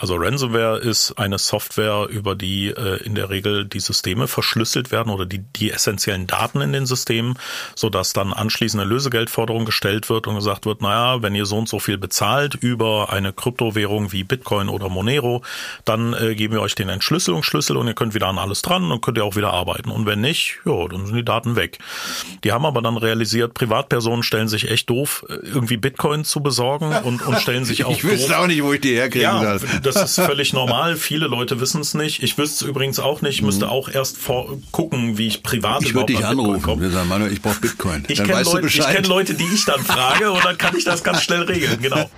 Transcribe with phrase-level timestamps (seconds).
[0.00, 5.12] Also Ransomware ist eine Software, über die äh, in der Regel die Systeme verschlüsselt werden
[5.12, 7.38] oder die, die essentiellen Daten in den Systemen,
[7.74, 11.68] sodass dann anschließend eine Lösegeldforderung gestellt wird und gesagt wird, naja, wenn ihr so und
[11.68, 15.42] so viel bezahlt über eine Kryptowährung wie Bitcoin oder Monero,
[15.84, 19.02] dann äh, geben wir euch den Entschlüsselungsschlüssel und ihr könnt wieder an alles dran und
[19.02, 19.90] könnt ihr auch wieder arbeiten.
[19.90, 21.78] Und wenn nicht, ja, dann sind die Daten weg.
[22.42, 26.90] Die haben aber dann realisiert, Privatpersonen stellen sich echt doof, äh, irgendwie Bitcoin zu besorgen
[27.04, 29.68] und, und stellen sich auch Ich wüsste auch nicht, wo ich die herkriegen Ja, soll.
[29.92, 30.96] Das ist völlig normal.
[30.96, 32.22] Viele Leute wissen es nicht.
[32.22, 33.36] Ich wüsste es übrigens auch nicht.
[33.36, 35.86] Ich müsste auch erst vor gucken, wie ich privat Mhm.
[35.86, 36.62] Ich würde dich anrufen.
[36.62, 36.82] komme.
[36.82, 38.04] Wir sagen, Manuel, ich brauche Bitcoin.
[38.08, 41.02] Ich kenne Leute, ich kenn Leute, die ich dann frage und dann kann ich das
[41.04, 41.78] ganz schnell regeln.
[41.80, 42.08] Genau.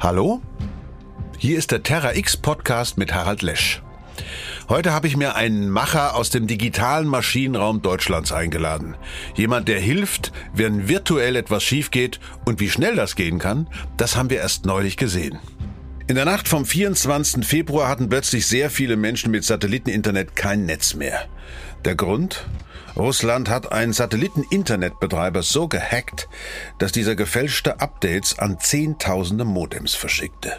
[0.00, 0.40] Hallo?
[1.38, 3.82] Hier ist der Terra X Podcast mit Harald Lesch.
[4.70, 8.96] Heute habe ich mir einen Macher aus dem digitalen Maschinenraum Deutschlands eingeladen.
[9.34, 14.16] Jemand, der hilft, wenn virtuell etwas schief geht und wie schnell das gehen kann, das
[14.16, 15.38] haben wir erst neulich gesehen.
[16.06, 17.44] In der Nacht vom 24.
[17.44, 21.26] Februar hatten plötzlich sehr viele Menschen mit Satelliteninternet kein Netz mehr.
[21.84, 22.46] Der Grund?
[22.96, 26.28] Russland hat einen Satelliten-Internetbetreiber so gehackt,
[26.78, 30.52] dass dieser gefälschte Updates an Zehntausende Modems verschickte.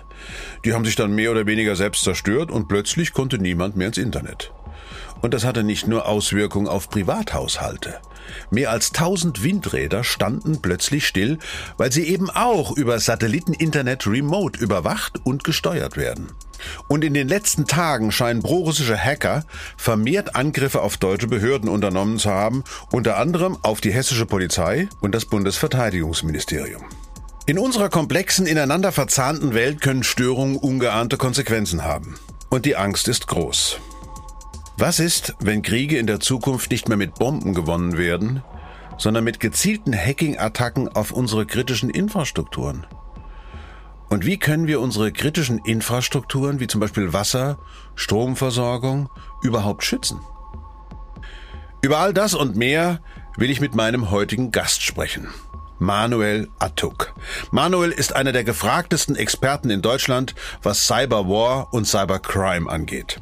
[0.64, 3.98] Die haben sich dann mehr oder weniger selbst zerstört und plötzlich konnte niemand mehr ins
[3.98, 4.52] Internet.
[5.22, 8.00] Und das hatte nicht nur Auswirkungen auf Privathaushalte.
[8.52, 11.40] Mehr als 1000 Windräder standen plötzlich still,
[11.78, 16.28] weil sie eben auch über Satelliteninternet remote überwacht und gesteuert werden.
[16.88, 19.44] Und in den letzten Tagen scheinen prorussische Hacker
[19.78, 25.14] vermehrt Angriffe auf deutsche Behörden unternommen zu haben, unter anderem auf die hessische Polizei und
[25.14, 26.84] das Bundesverteidigungsministerium.
[27.46, 32.16] In unserer komplexen, ineinander verzahnten Welt können Störungen ungeahnte Konsequenzen haben.
[32.50, 33.80] Und die Angst ist groß.
[34.80, 38.44] Was ist, wenn Kriege in der Zukunft nicht mehr mit Bomben gewonnen werden,
[39.00, 42.86] sondern mit gezielten Hacking-Attacken auf unsere kritischen Infrastrukturen?
[44.08, 47.58] Und wie können wir unsere kritischen Infrastrukturen, wie zum Beispiel Wasser,
[47.96, 49.10] Stromversorgung,
[49.42, 50.20] überhaupt schützen?
[51.82, 53.02] Über all das und mehr
[53.36, 55.28] will ich mit meinem heutigen Gast sprechen.
[55.80, 57.14] Manuel Attuk.
[57.52, 63.22] Manuel ist einer der gefragtesten Experten in Deutschland, was Cyberwar und Cybercrime angeht.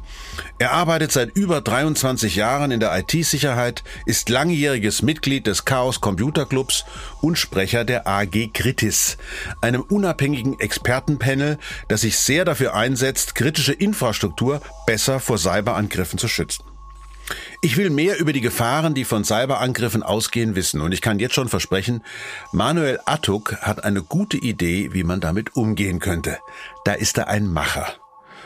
[0.58, 6.46] Er arbeitet seit über 23 Jahren in der IT-Sicherheit, ist langjähriges Mitglied des Chaos Computer
[6.46, 6.84] Clubs
[7.20, 9.16] und Sprecher der AG Kritis,
[9.60, 16.75] einem unabhängigen Expertenpanel, das sich sehr dafür einsetzt, kritische Infrastruktur besser vor Cyberangriffen zu schützen.
[17.60, 20.80] Ich will mehr über die Gefahren, die von Cyberangriffen ausgehen, wissen.
[20.80, 22.02] Und ich kann jetzt schon versprechen,
[22.52, 26.38] Manuel Attuk hat eine gute Idee, wie man damit umgehen könnte.
[26.84, 27.86] Da ist er ein Macher.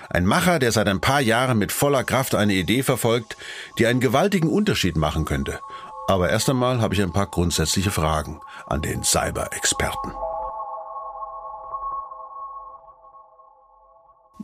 [0.09, 3.37] Ein Macher, der seit ein paar Jahren mit voller Kraft eine Idee verfolgt,
[3.79, 5.61] die einen gewaltigen Unterschied machen könnte.
[6.09, 10.13] Aber erst einmal habe ich ein paar grundsätzliche Fragen an den Cyber-Experten.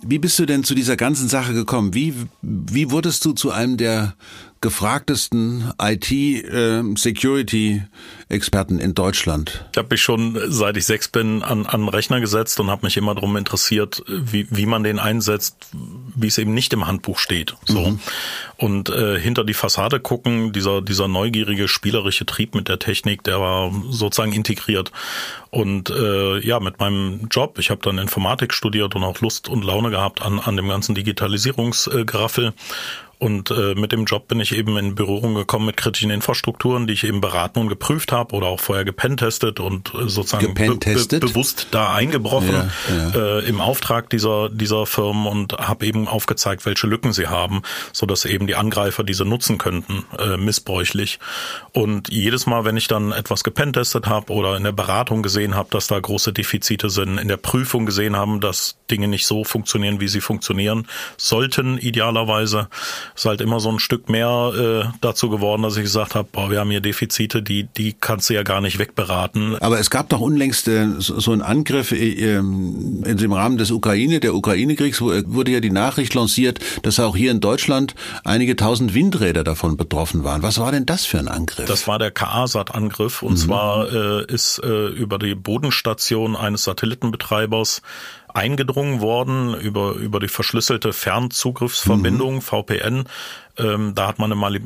[0.02, 1.94] Wie bist du denn zu dieser ganzen Sache gekommen?
[1.94, 4.14] Wie, wie wurdest du zu einem der
[4.60, 5.72] gefragtesten
[8.28, 9.64] IT-Security-Experten in Deutschland?
[9.72, 12.86] Ich habe mich schon, seit ich sechs bin, an, an den Rechner gesetzt und habe
[12.86, 15.56] mich immer darum interessiert, wie, wie man den einsetzt,
[16.14, 17.54] wie es eben nicht im Handbuch steht.
[17.64, 17.90] So.
[17.90, 18.00] Mhm.
[18.56, 23.40] Und äh, hinter die Fassade gucken, dieser, dieser neugierige, spielerische Trieb mit der Technik, der
[23.40, 24.92] war sozusagen integriert.
[25.50, 29.64] Und äh, ja, mit meinem Job, ich habe dann Informatik studiert und auch Lust und
[29.64, 32.52] Laune gehabt an, an dem ganzen Digitalisierungsgeraffel.
[33.18, 36.92] Und äh, mit dem Job bin ich eben in Berührung gekommen mit kritischen Infrastrukturen, die
[36.92, 40.52] ich eben beraten und geprüft habe oder auch vorher gepentestet und äh, sozusagen?
[40.52, 43.38] Be be bewusst da eingebrochen Ja, ja.
[43.38, 47.62] Äh, im Auftrag dieser dieser Firmen und habe eben aufgezeigt, welche Lücken sie haben,
[47.92, 51.18] so dass eben die Angreifer diese nutzen könnten, äh, missbräuchlich.
[51.72, 55.68] Und jedes Mal, wenn ich dann etwas gepentestet habe oder in der Beratung gesehen habe,
[55.70, 60.00] dass da große Defizite sind, in der Prüfung gesehen haben, dass Dinge nicht so funktionieren,
[60.00, 62.68] wie sie funktionieren sollten, idealerweise,
[63.16, 66.50] ist halt immer so ein Stück mehr äh, dazu geworden, dass ich gesagt habe, boah,
[66.50, 69.56] wir haben hier Defizite, die die kannst du ja gar nicht wegberaten.
[69.60, 73.56] Aber es gab doch unlängst äh, so so einen Angriff äh, ähm, in dem Rahmen
[73.56, 77.40] des Ukraine, der Ukraine-Kriegs, wo, äh, wurde ja die Nachricht lanciert, dass auch hier in
[77.40, 80.42] Deutschland einige tausend Windräder davon betroffen waren.
[80.42, 81.66] Was war denn das für ein Angriff?
[81.66, 87.82] Das war der KA-Sat-Angriff und zwar äh, ist äh, über die Bodenstation eines Satellitenbetreibers
[88.36, 93.04] eingedrungen worden über über die verschlüsselte Fernzugriffsverbindung VPN
[93.58, 94.60] Ähm, da hat man eine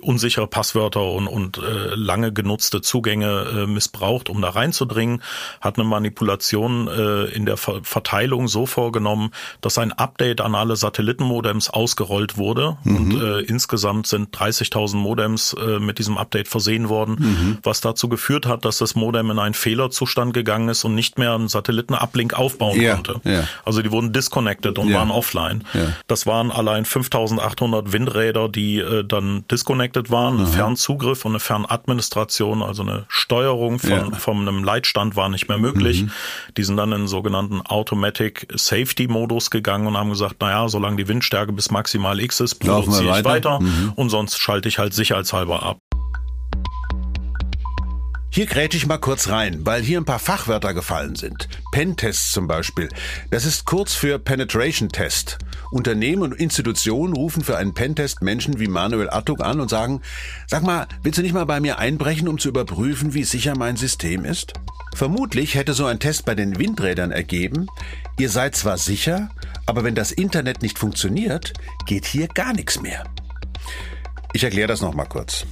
[0.00, 5.22] unsichere Passwörter und, und äh, lange genutzte Zugänge äh, missbraucht, um da reinzudringen,
[5.60, 9.30] hat eine Manipulation äh, in der Ver Verteilung so vorgenommen,
[9.60, 12.96] dass ein Update an alle Satellitenmodems ausgerollt wurde mhm.
[12.96, 17.58] und äh, insgesamt sind 30.000 Modems äh, mit diesem Update versehen worden, mhm.
[17.62, 21.34] was dazu geführt hat, dass das Modem in einen Fehlerzustand gegangen ist und nicht mehr
[21.34, 23.20] einen Satellitenuplink aufbauen ja, konnte.
[23.24, 23.44] Ja.
[23.64, 24.98] Also die wurden disconnected und ja.
[24.98, 25.64] waren offline.
[26.06, 30.40] Das waren allein 5.800 Windräder, die äh, dann disconnected waren.
[30.40, 35.58] Ein Fernzugriff und eine Fernadministration, also eine Steuerung von, von einem Leitstand war nicht mehr
[35.58, 36.04] möglich.
[36.04, 36.10] Mhm.
[36.56, 41.08] Die sind dann in sogenannten Automatic Safety Modus gegangen und haben gesagt, naja, solange die
[41.08, 43.92] Windstärke bis maximal X ist, produziere ich weiter, weiter mhm.
[43.96, 45.78] und sonst schalte ich halt sicherheitshalber ab.
[48.34, 51.50] Hier gräte ich mal kurz rein, weil hier ein paar Fachwörter gefallen sind.
[51.70, 52.88] Pentest zum Beispiel.
[53.30, 55.36] Das ist kurz für Penetration Test.
[55.70, 60.00] Unternehmen und Institutionen rufen für einen Pentest Menschen wie Manuel Artug an und sagen,
[60.46, 63.76] sag mal, willst du nicht mal bei mir einbrechen, um zu überprüfen, wie sicher mein
[63.76, 64.54] System ist?
[64.94, 67.66] Vermutlich hätte so ein Test bei den Windrädern ergeben,
[68.18, 69.28] ihr seid zwar sicher,
[69.66, 71.52] aber wenn das Internet nicht funktioniert,
[71.84, 73.04] geht hier gar nichts mehr.
[74.32, 75.44] Ich erkläre das nochmal kurz.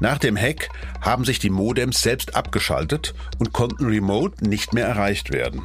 [0.00, 0.68] Nach dem Hack
[1.00, 5.62] haben sich die Modems selbst abgeschaltet und konnten remote nicht mehr erreicht werden.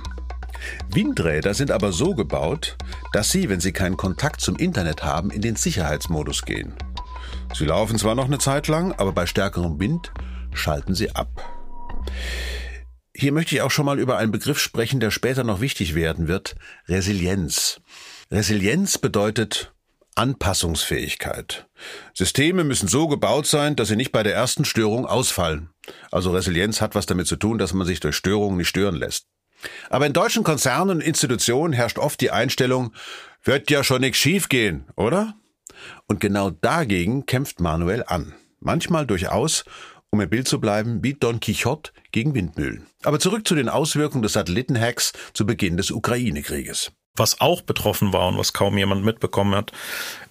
[0.89, 2.77] Windräder sind aber so gebaut,
[3.13, 6.73] dass sie, wenn sie keinen Kontakt zum Internet haben, in den Sicherheitsmodus gehen.
[7.53, 10.11] Sie laufen zwar noch eine Zeit lang, aber bei stärkerem Wind
[10.53, 11.29] schalten sie ab.
[13.15, 16.27] Hier möchte ich auch schon mal über einen Begriff sprechen, der später noch wichtig werden
[16.27, 16.55] wird,
[16.87, 17.81] Resilienz.
[18.29, 19.73] Resilienz bedeutet
[20.17, 21.67] Anpassungsfähigkeit.
[22.13, 25.69] Systeme müssen so gebaut sein, dass sie nicht bei der ersten Störung ausfallen.
[26.11, 29.27] Also Resilienz hat was damit zu tun, dass man sich durch Störungen nicht stören lässt.
[29.89, 32.93] Aber in deutschen Konzernen und Institutionen herrscht oft die Einstellung,
[33.43, 35.35] wird ja schon nichts schiefgehen, oder?
[36.07, 38.33] Und genau dagegen kämpft Manuel an.
[38.59, 39.65] Manchmal durchaus,
[40.09, 42.87] um im Bild zu bleiben, wie Don Quixote gegen Windmühlen.
[43.03, 46.91] Aber zurück zu den Auswirkungen des Satellitenhacks zu Beginn des Ukraine-Krieges.
[47.17, 49.71] Was auch betroffen war und was kaum jemand mitbekommen hat,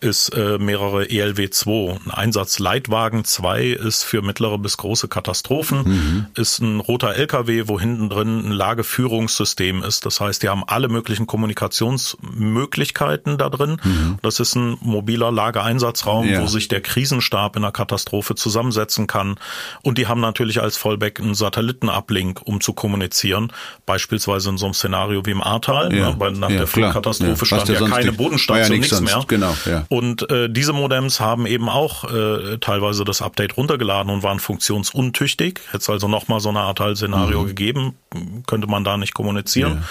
[0.00, 2.06] ist äh, mehrere ELW2.
[2.06, 6.26] Ein Einsatz Leitwagen 2 ist für mittlere bis große Katastrophen, mhm.
[6.34, 10.06] ist ein roter LKW, wo hinten drin ein Lageführungssystem ist.
[10.06, 13.80] Das heißt, die haben alle möglichen Kommunikationsmöglichkeiten da drin.
[13.82, 14.18] Mhm.
[14.22, 16.42] Das ist ein mobiler Lageeinsatzraum, ja.
[16.42, 19.36] wo sich der Krisenstab in einer Katastrophe zusammensetzen kann.
[19.82, 23.52] Und die haben natürlich als Fallback einen Satellitenablink, um zu kommunizieren.
[23.86, 26.14] Beispielsweise in so einem Szenario wie im Ahrtal, ja.
[26.14, 26.58] ne, nach ja.
[26.58, 29.24] der Flutkatastrophe ja, stand ja keine Bodenstation, ja nichts mehr.
[29.26, 29.84] Genau, ja.
[29.88, 35.60] Und äh, diese Modems haben eben auch äh, teilweise das Update runtergeladen und waren funktionsuntüchtig.
[35.66, 37.46] Hätte es also nochmal so eine Art Szenario mhm.
[37.46, 37.94] gegeben,
[38.46, 39.84] könnte man da nicht kommunizieren.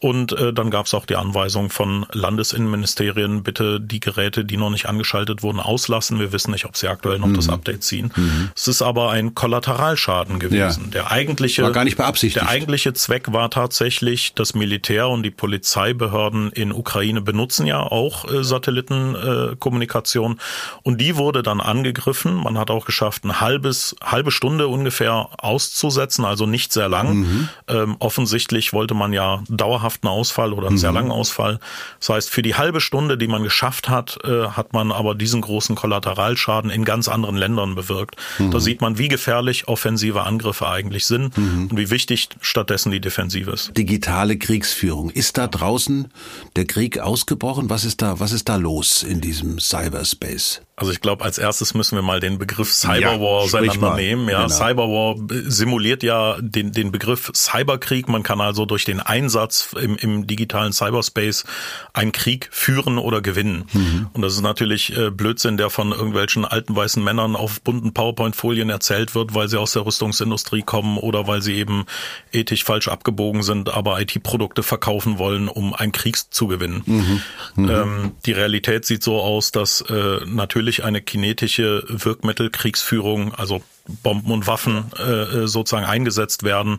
[0.00, 4.70] Und äh, dann gab es auch die Anweisung von Landesinnenministerien, bitte die Geräte, die noch
[4.70, 6.18] nicht angeschaltet wurden, auslassen.
[6.18, 7.34] Wir wissen nicht, ob sie aktuell noch mhm.
[7.34, 8.12] das Update ziehen.
[8.14, 8.50] Mhm.
[8.54, 10.84] Es ist aber ein Kollateralschaden gewesen.
[10.86, 10.90] Ja.
[10.90, 12.44] Der eigentliche, war gar nicht beabsichtigt.
[12.44, 18.30] Der eigentliche Zweck war tatsächlich, das Militär und die Polizeibehörden in Ukraine benutzen ja auch
[18.30, 20.32] äh, Satellitenkommunikation.
[20.32, 20.36] Äh,
[20.82, 22.34] und die wurde dann angegriffen.
[22.34, 27.14] Man hat auch geschafft, ein halbes, halbe Stunde ungefähr auszusetzen, also nicht sehr lang.
[27.14, 27.48] Mhm.
[27.68, 30.80] Ähm, offensichtlich wollte man ja dauerhaft dauerhaften Ausfall oder einen mhm.
[30.80, 31.58] sehr langen Ausfall.
[31.98, 35.40] Das heißt, für die halbe Stunde, die man geschafft hat, äh, hat man aber diesen
[35.40, 38.16] großen Kollateralschaden in ganz anderen Ländern bewirkt.
[38.38, 38.50] Mhm.
[38.50, 41.68] Da sieht man, wie gefährlich offensive Angriffe eigentlich sind mhm.
[41.70, 43.76] und wie wichtig stattdessen die Defensive ist.
[43.76, 45.10] Digitale Kriegsführung.
[45.10, 46.08] Ist da draußen
[46.56, 47.70] der Krieg ausgebrochen?
[47.70, 50.62] Was ist da, was ist da los in diesem Cyberspace?
[50.76, 54.28] Also ich glaube, als erstes müssen wir mal den Begriff Cyberwar ja, auseinandernehmen.
[54.28, 54.48] Ja, genau.
[54.48, 58.08] Cyberwar simuliert ja den, den Begriff Cyberkrieg.
[58.08, 61.44] Man kann also durch den Einsatz im, im digitalen Cyberspace
[61.92, 63.66] einen Krieg führen oder gewinnen.
[63.72, 64.08] Mhm.
[64.14, 68.68] Und das ist natürlich äh, Blödsinn, der von irgendwelchen alten weißen Männern auf bunten PowerPoint-Folien
[68.68, 71.86] erzählt wird, weil sie aus der Rüstungsindustrie kommen oder weil sie eben
[72.32, 76.82] ethisch falsch abgebogen sind, aber IT-Produkte verkaufen wollen, um einen Krieg zu gewinnen.
[76.84, 77.20] Mhm.
[77.54, 77.70] Mhm.
[77.70, 83.62] Ähm, die Realität sieht so aus, dass äh, natürlich natürlich eine kinetische Wirkmittelkriegsführung, also
[84.02, 86.78] Bomben und Waffen äh, sozusagen eingesetzt werden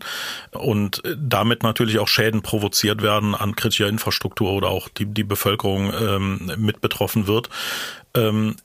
[0.52, 5.94] und damit natürlich auch Schäden provoziert werden an kritischer Infrastruktur oder auch die, die Bevölkerung
[5.94, 7.50] ähm, mit betroffen wird.
[8.16, 8.56] Ähm,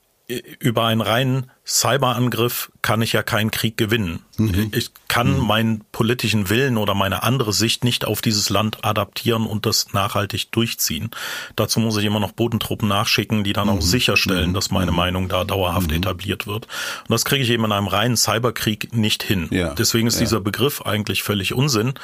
[0.58, 4.20] über einen reinen Cyberangriff kann ich ja keinen Krieg gewinnen.
[4.38, 4.70] Mhm.
[4.74, 5.46] Ich kann mhm.
[5.46, 10.50] meinen politischen Willen oder meine andere Sicht nicht auf dieses Land adaptieren und das nachhaltig
[10.52, 11.10] durchziehen.
[11.56, 13.74] Dazu muss ich immer noch Bodentruppen nachschicken, die dann mhm.
[13.74, 14.54] auch sicherstellen, mhm.
[14.54, 14.96] dass meine mhm.
[14.96, 15.98] Meinung da dauerhaft mhm.
[15.98, 16.66] etabliert wird.
[16.66, 19.48] Und das kriege ich eben in einem reinen Cyberkrieg nicht hin.
[19.50, 19.74] Ja.
[19.74, 20.20] Deswegen ist ja.
[20.20, 21.94] dieser Begriff eigentlich völlig Unsinn.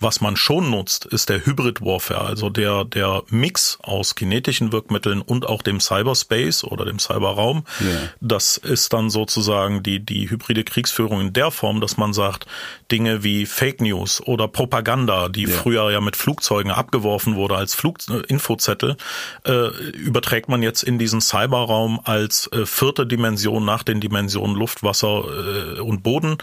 [0.00, 5.20] Was man schon nutzt, ist der Hybrid Warfare, also der, der Mix aus kinetischen Wirkmitteln
[5.20, 7.64] und auch dem Cyberspace oder dem Cyberraum.
[7.80, 7.86] Ja.
[8.20, 12.46] Das ist dann sozusagen die, die hybride Kriegsführung in der Form, dass man sagt,
[12.90, 15.50] Dinge wie Fake News oder Propaganda, die ja.
[15.50, 18.96] früher ja mit Flugzeugen abgeworfen wurde als Flug äh, Infozettel,
[19.44, 24.82] äh, überträgt man jetzt in diesen Cyberraum als äh, vierte Dimension nach den Dimensionen Luft,
[24.82, 25.24] Wasser
[25.76, 26.38] äh, und Boden.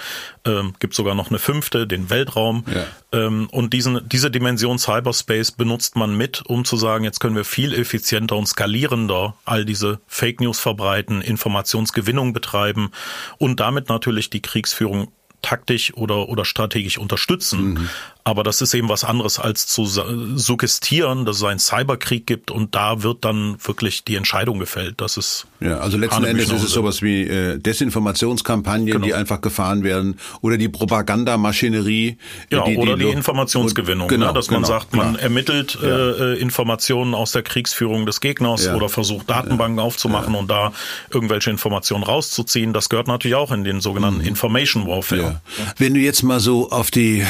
[0.46, 2.64] Ähm, gibt sogar noch eine fünfte, den Weltraum.
[2.74, 2.86] Ja.
[3.12, 7.46] Ähm, und diesen, diese Dimension Cyberspace benutzt man mit, um zu sagen, jetzt können wir
[7.46, 12.92] viel effizienter und skalierender all diese Fake News verbreiten, Informationsgewinnung betreiben
[13.38, 15.12] und damit natürlich die Kriegsführung
[15.44, 17.74] taktisch oder, oder strategisch unterstützen.
[17.74, 17.90] Mhm.
[18.26, 22.76] Aber das ist eben was anderes als zu suggestieren, dass es einen Cyberkrieg gibt und
[22.76, 25.02] da wird dann wirklich die Entscheidung gefällt.
[25.02, 29.06] Das ist ja, also letzten Endes ist es sowas wie äh, Desinformationskampagnen, genau.
[29.06, 32.18] die einfach gefahren werden oder die Propagandamaschinerie.
[32.52, 34.34] Ja, die, oder die, die Informationsgewinnung, genau, ne?
[34.34, 35.24] dass genau, man sagt, man klar.
[35.24, 35.88] ermittelt ja.
[35.88, 38.76] äh, Informationen aus der Kriegsführung des Gegners ja.
[38.76, 39.84] oder versucht Datenbanken ja.
[39.84, 40.72] aufzumachen und da
[41.12, 42.74] irgendwelche Informationen rauszuziehen.
[42.74, 44.28] Das gehört natürlich auch in den sogenannten mhm.
[44.28, 45.42] Information Warfare.
[45.78, 47.24] Wenn du jetzt mal so auf die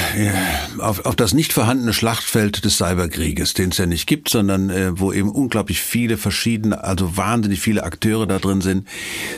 [0.82, 5.00] auf, auf das nicht vorhandene Schlachtfeld des Cyberkrieges, den es ja nicht gibt, sondern äh,
[5.00, 8.88] wo eben unglaublich viele verschiedene, also wahnsinnig viele Akteure da drin sind,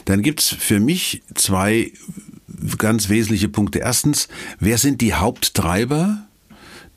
[0.06, 1.92] dann gibt's für mich zwei
[2.78, 3.80] ganz wesentliche Punkte.
[3.80, 4.28] Erstens,
[4.60, 6.28] wer sind die Haupttreiber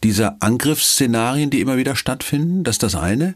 [0.05, 2.63] dieser Angriffsszenarien, die immer wieder stattfinden?
[2.63, 3.35] Das ist das eine.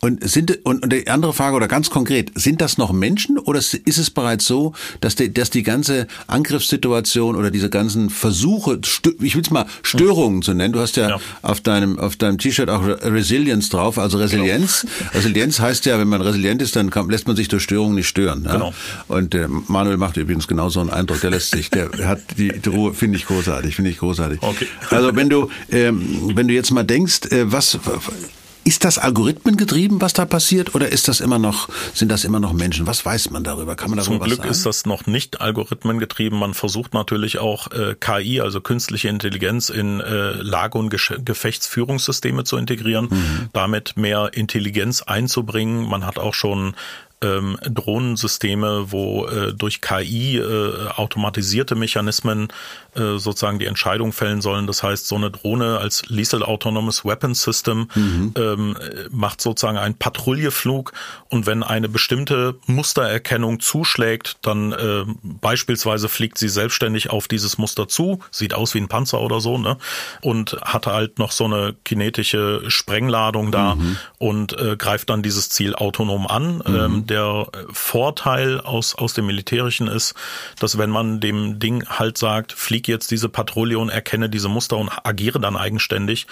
[0.00, 3.58] Und sind und, und die andere Frage oder ganz konkret, sind das noch Menschen oder
[3.58, 8.80] ist es bereits so, dass die, dass die ganze Angriffssituation oder diese ganzen Versuche,
[9.20, 10.74] ich will es mal Störungen zu nennen.
[10.74, 11.20] Du hast ja, ja.
[11.42, 14.82] auf deinem auf deinem T-Shirt auch Resilience drauf, also Resilienz.
[14.82, 15.10] Genau.
[15.14, 18.44] Resilienz heißt ja, wenn man resilient ist, dann lässt man sich durch Störungen nicht stören.
[18.44, 18.52] Ja?
[18.52, 18.74] Genau.
[19.08, 21.22] Und äh, Manuel macht übrigens genau so einen Eindruck.
[21.22, 24.42] Der lässt sich, der hat die, die Ruhe, finde ich großartig, finde ich großartig.
[24.42, 24.66] Okay.
[24.90, 27.78] Also wenn du ähm, wenn du jetzt mal denkst, äh, was
[28.62, 32.52] ist das algorithmengetrieben, was da passiert, oder ist das immer noch, sind das immer noch
[32.52, 32.86] Menschen?
[32.86, 33.74] Was weiß man darüber?
[33.74, 36.38] Kann man darüber Zum Glück ist das noch nicht algorithmengetrieben.
[36.38, 42.58] Man versucht natürlich auch äh, KI, also künstliche Intelligenz, in äh, Lage- und Gefechtsführungssysteme zu
[42.58, 43.48] integrieren, mhm.
[43.52, 45.88] damit mehr Intelligenz einzubringen.
[45.88, 46.74] Man hat auch schon
[47.22, 52.48] ähm, Drohnensysteme, wo äh, durch KI äh, automatisierte Mechanismen
[52.94, 54.66] äh, sozusagen die Entscheidung fällen sollen.
[54.66, 58.34] Das heißt, so eine Drohne als Lethal Autonomous Weapon System mhm.
[58.36, 58.76] ähm,
[59.10, 60.92] macht sozusagen einen Patrouilleflug
[61.28, 67.86] und wenn eine bestimmte Mustererkennung zuschlägt, dann äh, beispielsweise fliegt sie selbstständig auf dieses Muster
[67.86, 69.76] zu, sieht aus wie ein Panzer oder so, ne?
[70.20, 73.96] Und hat halt noch so eine kinetische Sprengladung da mhm.
[74.18, 76.56] und äh, greift dann dieses Ziel autonom an.
[76.56, 76.74] Mhm.
[76.74, 80.14] Ähm, der Vorteil aus, aus dem Militärischen ist,
[80.58, 84.76] dass wenn man dem Ding halt sagt, flieg jetzt diese Patrouille und erkenne diese Muster
[84.76, 86.26] und agiere dann eigenständig,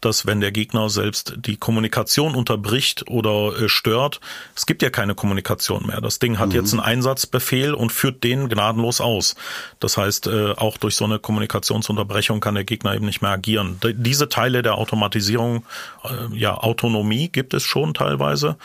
[0.00, 4.20] dass wenn der Gegner selbst die Kommunikation unterbricht oder äh, stört,
[4.56, 6.00] es gibt ja keine Kommunikation mehr.
[6.00, 6.54] Das Ding hat mhm.
[6.56, 9.36] jetzt einen Einsatzbefehl und führt den gnadenlos aus.
[9.80, 13.78] Das heißt, äh, auch durch so eine Kommunikationsunterbrechung kann der Gegner eben nicht mehr agieren.
[13.82, 15.64] Diese Teile der Automatisierung,
[16.04, 18.56] äh, ja, Autonomie gibt es schon teilweise.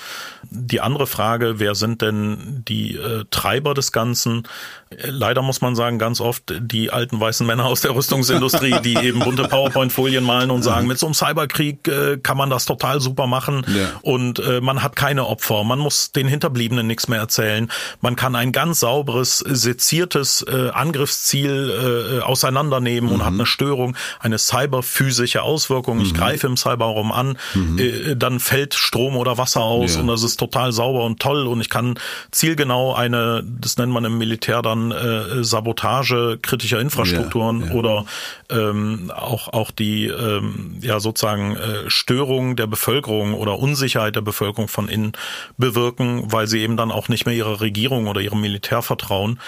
[0.50, 4.48] Die andere Frage, wer sind denn die äh, Treiber des Ganzen?
[4.89, 9.20] Leider muss man sagen, ganz oft die alten weißen Männer aus der Rüstungsindustrie, die eben
[9.20, 13.28] bunte PowerPoint-Folien malen und sagen, mit so einem Cyberkrieg äh, kann man das total super
[13.28, 13.92] machen ja.
[14.01, 17.70] und äh, man hat keine Opfer, man muss den Hinterbliebenen nichts mehr erzählen,
[18.01, 23.16] man kann ein ganz sauberes, seziertes äh, Angriffsziel äh, auseinandernehmen mhm.
[23.16, 26.01] und hat eine Störung, eine cyberphysische Auswirkung.
[26.01, 26.18] Ich mhm.
[26.18, 27.78] greife im Cyberraum an, mhm.
[27.78, 30.01] äh, dann fällt Strom oder Wasser aus ja.
[30.01, 31.96] und das ist total sauber und toll und ich kann
[32.32, 37.74] zielgenau eine, das nennt man im Militär dann äh, Sabotage kritischer Infrastrukturen ja, ja.
[37.74, 38.06] oder
[38.50, 44.68] ähm, auch auch die ähm, ja sozusagen äh, Störung der Bevölkerung oder Unsicherheit der Bevölkerung
[44.68, 45.13] von innen
[45.58, 49.39] bewirken, weil sie eben dann auch nicht mehr ihrer Regierung oder ihrem Militär vertrauen.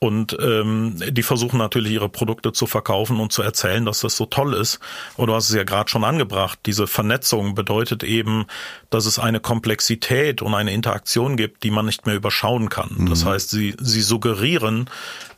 [0.00, 4.26] Und ähm, die versuchen natürlich ihre Produkte zu verkaufen und zu erzählen, dass das so
[4.26, 4.78] toll ist.
[5.16, 6.60] Und du hast es ja gerade schon angebracht.
[6.66, 8.46] Diese Vernetzung bedeutet eben,
[8.90, 12.90] dass es eine Komplexität und eine Interaktion gibt, die man nicht mehr überschauen kann.
[12.96, 13.10] Mhm.
[13.10, 14.88] Das heißt, sie, sie suggerieren,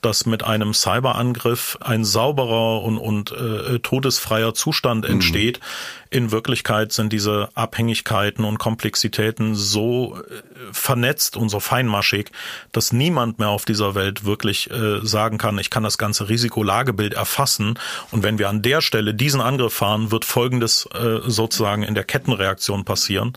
[0.03, 5.15] dass mit einem Cyberangriff ein sauberer und, und äh, todesfreier Zustand mhm.
[5.15, 5.61] entsteht.
[5.61, 5.65] Mhm.
[6.13, 12.31] In Wirklichkeit sind diese Abhängigkeiten und Komplexitäten so äh, vernetzt und so feinmaschig,
[12.73, 17.15] dass niemand mehr auf dieser Welt wirklich äh, sagen kann, ich kann das ganze Risikolagebild
[17.15, 17.79] erfassen.
[18.11, 22.05] Und wenn wir an der Stelle diesen Angriff fahren, wird Folgendes äh, sozusagen in der
[22.05, 23.37] Kettenreaktion passieren.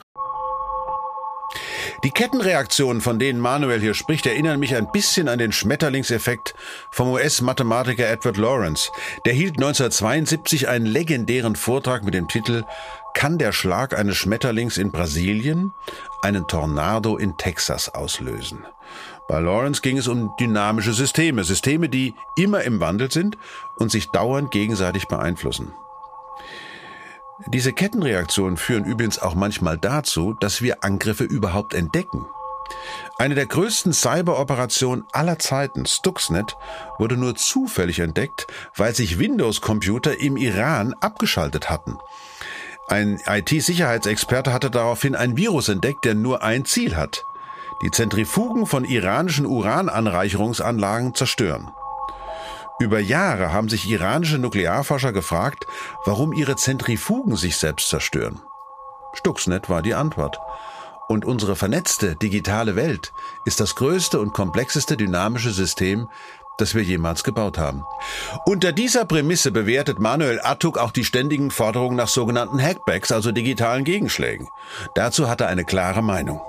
[2.03, 6.53] Die Kettenreaktionen, von denen Manuel hier spricht, erinnern mich ein bisschen an den Schmetterlingseffekt
[6.91, 8.91] vom US-Mathematiker Edward Lawrence.
[9.25, 12.63] Der hielt 1972 einen legendären Vortrag mit dem Titel
[13.13, 15.72] Kann der Schlag eines Schmetterlings in Brasilien
[16.22, 18.65] einen Tornado in Texas auslösen?
[19.27, 23.38] Bei Lawrence ging es um dynamische Systeme, Systeme, die immer im Wandel sind
[23.77, 25.74] und sich dauernd gegenseitig beeinflussen.
[27.48, 32.25] Diese Kettenreaktionen führen übrigens auch manchmal dazu, dass wir Angriffe überhaupt entdecken.
[33.18, 36.56] Eine der größten Cyberoperationen aller Zeiten, Stuxnet,
[36.98, 41.98] wurde nur zufällig entdeckt, weil sich Windows-Computer im Iran abgeschaltet hatten.
[42.88, 47.24] Ein IT-Sicherheitsexperte hatte daraufhin ein Virus entdeckt, der nur ein Ziel hat.
[47.82, 51.72] Die Zentrifugen von iranischen Urananreicherungsanlagen zerstören.
[52.80, 55.65] Über Jahre haben sich iranische Nuklearforscher gefragt,
[56.06, 58.42] warum ihre Zentrifugen sich selbst zerstören.
[59.13, 60.39] Stuxnet war die Antwort.
[61.08, 63.13] Und unsere vernetzte digitale Welt
[63.46, 66.08] ist das größte und komplexeste dynamische System,
[66.58, 67.84] das wir jemals gebaut haben.
[68.46, 73.84] Unter dieser Prämisse bewertet Manuel Attuk auch die ständigen Forderungen nach sogenannten Hackbacks, also digitalen
[73.84, 74.48] Gegenschlägen.
[74.96, 76.42] Dazu hat er eine klare Meinung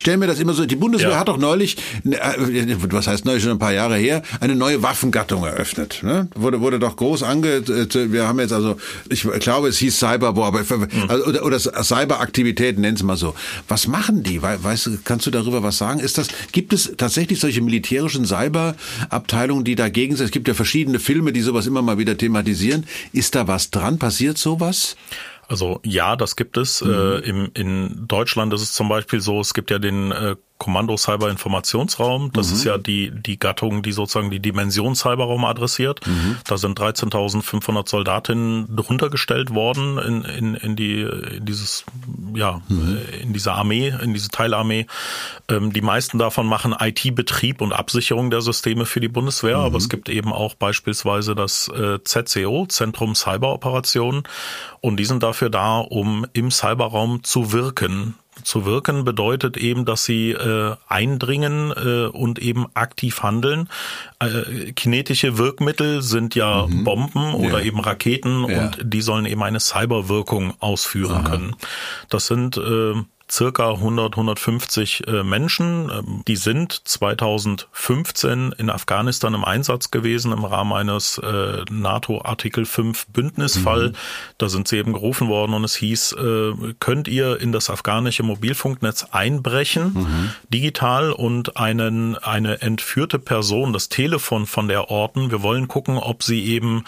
[0.00, 1.18] stelle mir das immer so, die Bundeswehr ja.
[1.18, 1.76] hat doch neulich,
[2.10, 6.00] äh, was heißt neulich, schon ein paar Jahre her, eine neue Waffengattung eröffnet.
[6.02, 6.28] Ne?
[6.34, 8.76] Wurde, wurde doch groß ange, äh, wir haben jetzt also,
[9.10, 10.88] ich glaube, es hieß Cyberwar, aber, mhm.
[11.08, 13.34] also, oder, oder Cyberaktivitäten, nennen es mal so.
[13.68, 14.40] Was machen die?
[14.42, 16.00] Weißt kannst du darüber was sagen?
[16.00, 20.24] Ist das, gibt es tatsächlich solche militärischen Cyberabteilungen, die dagegen sind?
[20.24, 22.86] Es gibt ja verschiedene Filme, die sowas immer mal wieder thematisieren.
[23.12, 23.98] Ist da was dran?
[23.98, 24.96] Passiert sowas?
[25.50, 26.80] Also ja, das gibt es.
[26.80, 26.90] Mhm.
[26.92, 30.96] Äh, im, in Deutschland ist es zum Beispiel so, es gibt ja den äh, Kommando
[30.96, 32.30] Cyber Informationsraum.
[32.32, 32.54] Das mhm.
[32.54, 36.06] ist ja die, die Gattung, die sozusagen die Dimension Cyberraum adressiert.
[36.06, 36.36] Mhm.
[36.44, 41.84] Da sind 13.500 Soldatinnen drunter gestellt worden in, in, in die, in dieses,
[42.34, 42.98] ja, mhm.
[43.22, 44.86] in diese Armee, in diese Teilarmee.
[45.48, 49.56] Ähm, die meisten davon machen IT-Betrieb und Absicherung der Systeme für die Bundeswehr.
[49.56, 49.90] Aber es mhm.
[49.90, 54.24] gibt eben auch beispielsweise das äh, ZCO, Zentrum Cyberoperationen.
[54.82, 60.04] Und die sind dafür da, um im Cyberraum zu wirken zu wirken bedeutet eben, dass
[60.04, 63.68] sie äh, eindringen äh, und eben aktiv handeln.
[64.18, 66.84] Äh, kinetische Wirkmittel sind ja mhm.
[66.84, 67.64] Bomben oder ja.
[67.66, 68.60] eben Raketen ja.
[68.60, 71.30] und die sollen eben eine Cyberwirkung ausführen Aha.
[71.30, 71.56] können.
[72.08, 72.94] Das sind äh,
[73.30, 75.90] circa 100, 150 äh, Menschen.
[75.90, 82.64] Ähm, die sind 2015 in Afghanistan im Einsatz gewesen im Rahmen eines äh, NATO Artikel
[82.66, 83.90] 5 Bündnisfall.
[83.90, 83.96] Mhm.
[84.38, 88.22] Da sind sie eben gerufen worden und es hieß, äh, könnt ihr in das afghanische
[88.22, 90.30] Mobilfunknetz einbrechen, mhm.
[90.52, 95.30] digital und einen, eine entführte Person das Telefon von der orten.
[95.30, 96.84] Wir wollen gucken, ob sie eben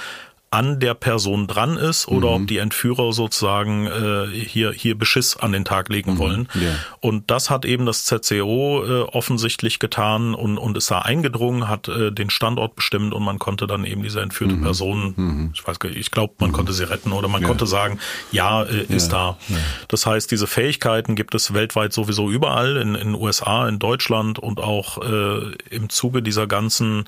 [0.52, 2.42] an der Person dran ist oder mhm.
[2.42, 6.18] ob die Entführer sozusagen äh, hier hier Beschiss an den Tag legen mhm.
[6.18, 6.48] wollen.
[6.54, 6.74] Ja.
[7.00, 11.88] Und das hat eben das ZCO äh, offensichtlich getan und und ist da eingedrungen, hat
[11.88, 14.62] äh, den Standort bestimmt und man konnte dann eben diese entführte mhm.
[14.62, 15.50] Person, mhm.
[15.54, 16.54] ich weiß ich glaube, man mhm.
[16.54, 17.48] konnte sie retten oder man ja.
[17.48, 17.98] konnte sagen,
[18.30, 19.38] ja, äh, ist ja.
[19.48, 19.56] da.
[19.88, 24.60] Das heißt, diese Fähigkeiten gibt es weltweit sowieso überall in in USA, in Deutschland und
[24.60, 27.04] auch äh, im Zuge dieser ganzen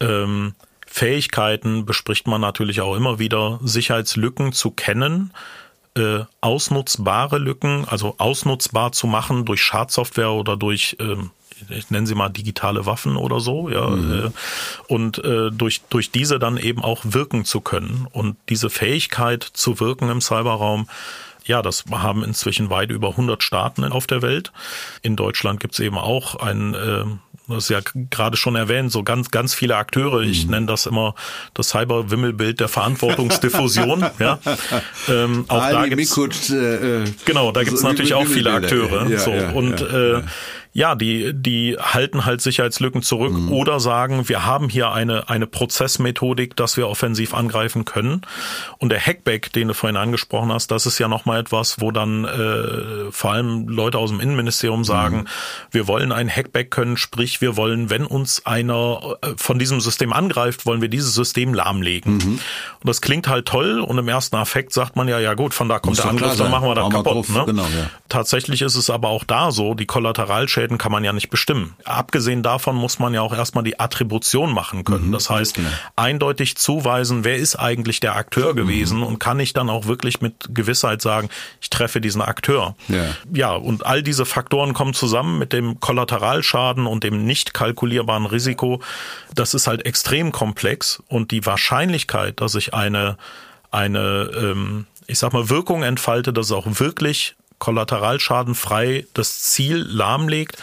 [0.00, 0.54] ähm,
[0.92, 5.32] Fähigkeiten bespricht man natürlich auch immer wieder, Sicherheitslücken zu kennen,
[5.96, 11.30] äh, ausnutzbare Lücken, also ausnutzbar zu machen durch Schadsoftware oder durch ähm,
[11.70, 14.12] ich nenne sie mal digitale Waffen oder so, ja, mhm.
[14.12, 14.30] äh,
[14.92, 19.80] und äh, durch durch diese dann eben auch wirken zu können und diese Fähigkeit zu
[19.80, 20.88] wirken im Cyberraum
[21.44, 24.52] ja, das haben inzwischen weit über 100 Staaten auf der Welt.
[25.02, 27.04] In Deutschland gibt es eben auch ein äh,
[27.48, 30.20] das ist ja gerade schon erwähnt, so ganz, ganz viele Akteure.
[30.20, 30.52] Ich mhm.
[30.52, 31.14] nenne das immer
[31.54, 34.06] das Cyber-Wimmelbild der Verantwortungsdiffusion.
[34.18, 34.38] ja.
[35.08, 38.52] Ähm, auch Ali da gibt's, Mikut, äh, äh, genau, da gibt's so natürlich auch viele
[38.52, 39.08] Akteure.
[39.08, 40.22] Ja, so, ja, und ja, äh,
[40.74, 43.52] ja, die, die halten halt Sicherheitslücken zurück mhm.
[43.52, 48.22] oder sagen, wir haben hier eine, eine Prozessmethodik, dass wir offensiv angreifen können.
[48.78, 52.24] Und der Hackback, den du vorhin angesprochen hast, das ist ja nochmal etwas, wo dann
[52.24, 55.26] äh, vor allem Leute aus dem Innenministerium sagen, mhm.
[55.72, 60.14] wir wollen ein Hackback können, sprich, wir wollen, wenn uns einer äh, von diesem System
[60.14, 62.14] angreift, wollen wir dieses System lahmlegen.
[62.14, 62.40] Mhm.
[62.80, 65.68] Und das klingt halt toll und im ersten Affekt sagt man ja, ja gut, von
[65.68, 67.28] da kommt Muss der Angriff, dann machen wir das kaputt.
[67.28, 67.44] Ne?
[67.44, 67.90] Genau, ja.
[68.08, 71.74] Tatsächlich ist es aber auch da so, die Kollateralschäden kann man ja nicht bestimmen.
[71.84, 75.08] Abgesehen davon muss man ja auch erstmal die Attribution machen können.
[75.08, 75.12] Mhm.
[75.12, 75.68] Das heißt, genau.
[75.96, 78.56] eindeutig zuweisen, wer ist eigentlich der Akteur mhm.
[78.56, 81.28] gewesen und kann ich dann auch wirklich mit Gewissheit sagen,
[81.60, 82.74] ich treffe diesen Akteur.
[82.88, 83.04] Ja.
[83.32, 88.80] ja, und all diese Faktoren kommen zusammen mit dem Kollateralschaden und dem nicht kalkulierbaren Risiko.
[89.34, 93.16] Das ist halt extrem komplex und die Wahrscheinlichkeit, dass ich eine
[93.72, 100.56] eine, ähm, ich sag mal, Wirkung entfaltet, dass es auch wirklich kollateralschadenfrei das Ziel lahmlegt,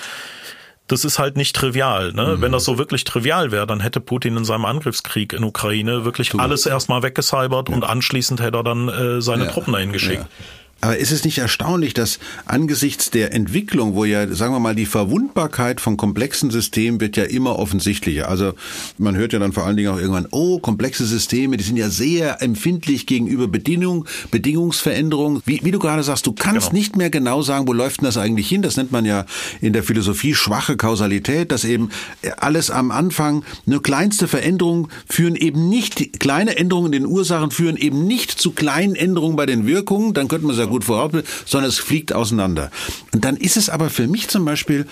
[0.87, 2.11] das ist halt nicht trivial.
[2.11, 2.35] Ne?
[2.35, 2.41] Mhm.
[2.41, 6.31] Wenn das so wirklich trivial wäre, dann hätte Putin in seinem Angriffskrieg in Ukraine wirklich
[6.31, 6.39] du.
[6.39, 7.75] alles erstmal weggesalbert ja.
[7.75, 9.51] und anschließend hätte er dann äh, seine ja.
[9.51, 10.25] Truppen dahin geschickt.
[10.27, 10.45] Ja.
[10.81, 14.85] Aber ist es nicht erstaunlich, dass angesichts der Entwicklung, wo ja, sagen wir mal, die
[14.85, 18.29] Verwundbarkeit von komplexen Systemen wird ja immer offensichtlicher.
[18.29, 18.53] Also
[18.97, 21.89] man hört ja dann vor allen Dingen auch irgendwann, oh, komplexe Systeme, die sind ja
[21.89, 25.41] sehr empfindlich gegenüber Bedingung, Bedingungsveränderungen.
[25.45, 26.79] Wie, wie du gerade sagst, du kannst genau.
[26.79, 28.61] nicht mehr genau sagen, wo läuft denn das eigentlich hin?
[28.61, 29.25] Das nennt man ja
[29.59, 31.89] in der Philosophie schwache Kausalität, dass eben
[32.37, 37.75] alles am Anfang, nur kleinste Veränderungen führen eben nicht, kleine Änderungen in den Ursachen führen
[37.75, 40.13] eben nicht zu kleinen Änderungen bei den Wirkungen.
[40.13, 42.71] Dann könnte man sagen, gut verordnet, sondern es fliegt auseinander.
[43.13, 44.85] Und dann ist es aber für mich zum Beispiel,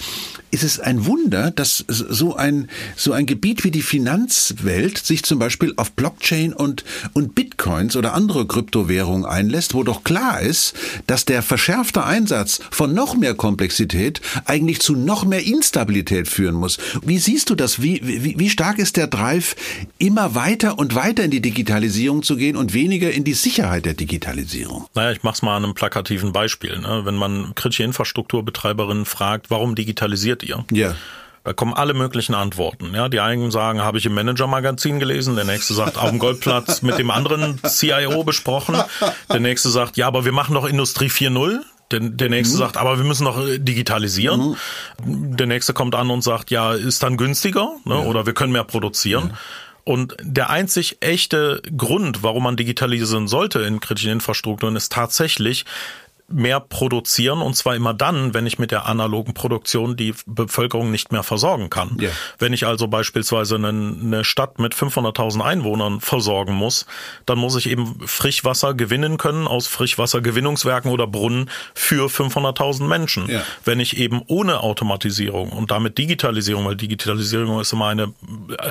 [0.52, 5.40] ist es ein Wunder, dass so ein, so ein Gebiet wie die Finanzwelt sich zum
[5.40, 10.74] Beispiel auf Blockchain und, und Bitcoins oder andere Kryptowährungen einlässt, wo doch klar ist,
[11.06, 16.78] dass der verschärfte Einsatz von noch mehr Komplexität eigentlich zu noch mehr Instabilität führen muss.
[17.06, 17.82] Wie siehst du das?
[17.82, 19.56] Wie, wie, wie stark ist der Drive,
[19.98, 23.94] immer weiter und weiter in die Digitalisierung zu gehen und weniger in die Sicherheit der
[23.94, 24.88] Digitalisierung?
[24.96, 26.80] Naja, ich mach's mal an einem plakativen Beispiel.
[26.80, 27.02] Ne?
[27.06, 30.66] Wenn man kritische Infrastrukturbetreiberinnen fragt, warum digitalisiert ihr?
[30.72, 30.96] Ja.
[31.44, 32.94] Da kommen alle möglichen Antworten.
[32.94, 35.38] Ja, die einen sagen, habe ich im Manager-Magazin gelesen.
[35.38, 38.76] Der nächste sagt, auf dem Goldplatz mit dem anderen CIO besprochen.
[39.32, 41.62] Der nächste sagt, ja, aber wir machen doch Industrie 4.0.
[41.92, 42.60] Der, der nächste mhm.
[42.60, 44.58] sagt, aber wir müssen noch äh, digitalisieren.
[45.06, 45.38] Mhm.
[45.38, 47.96] Der nächste kommt an und sagt, ja, ist dann günstiger ne?
[47.96, 48.02] Ja.
[48.02, 49.30] oder wir können mehr produzieren.
[49.30, 49.38] Ja.
[49.88, 55.64] Und der einzig echte Grund, warum man digitalisieren sollte in kritischen Infrastrukturen, ist tatsächlich,
[56.30, 61.14] mehr produzieren und zwar immer dann, wenn ich mit der analogen Produktion die Bevölkerung nicht
[61.14, 61.98] mehr versorgen kann.
[62.02, 62.12] Yeah.
[62.38, 66.86] Wenn ich also beispielsweise eine, Stadt mit 500.000 Einwohnern versorgen muss,
[67.26, 73.30] dann muss ich eben Frischwasser gewinnen können aus Frischwassergewinnungswerken oder Brunnen für 500.000 Menschen.
[73.30, 73.44] Yeah.
[73.64, 78.14] Wenn ich eben ohne Automatisierung und damit Digitalisierung, weil Digitalisierung ist immer eine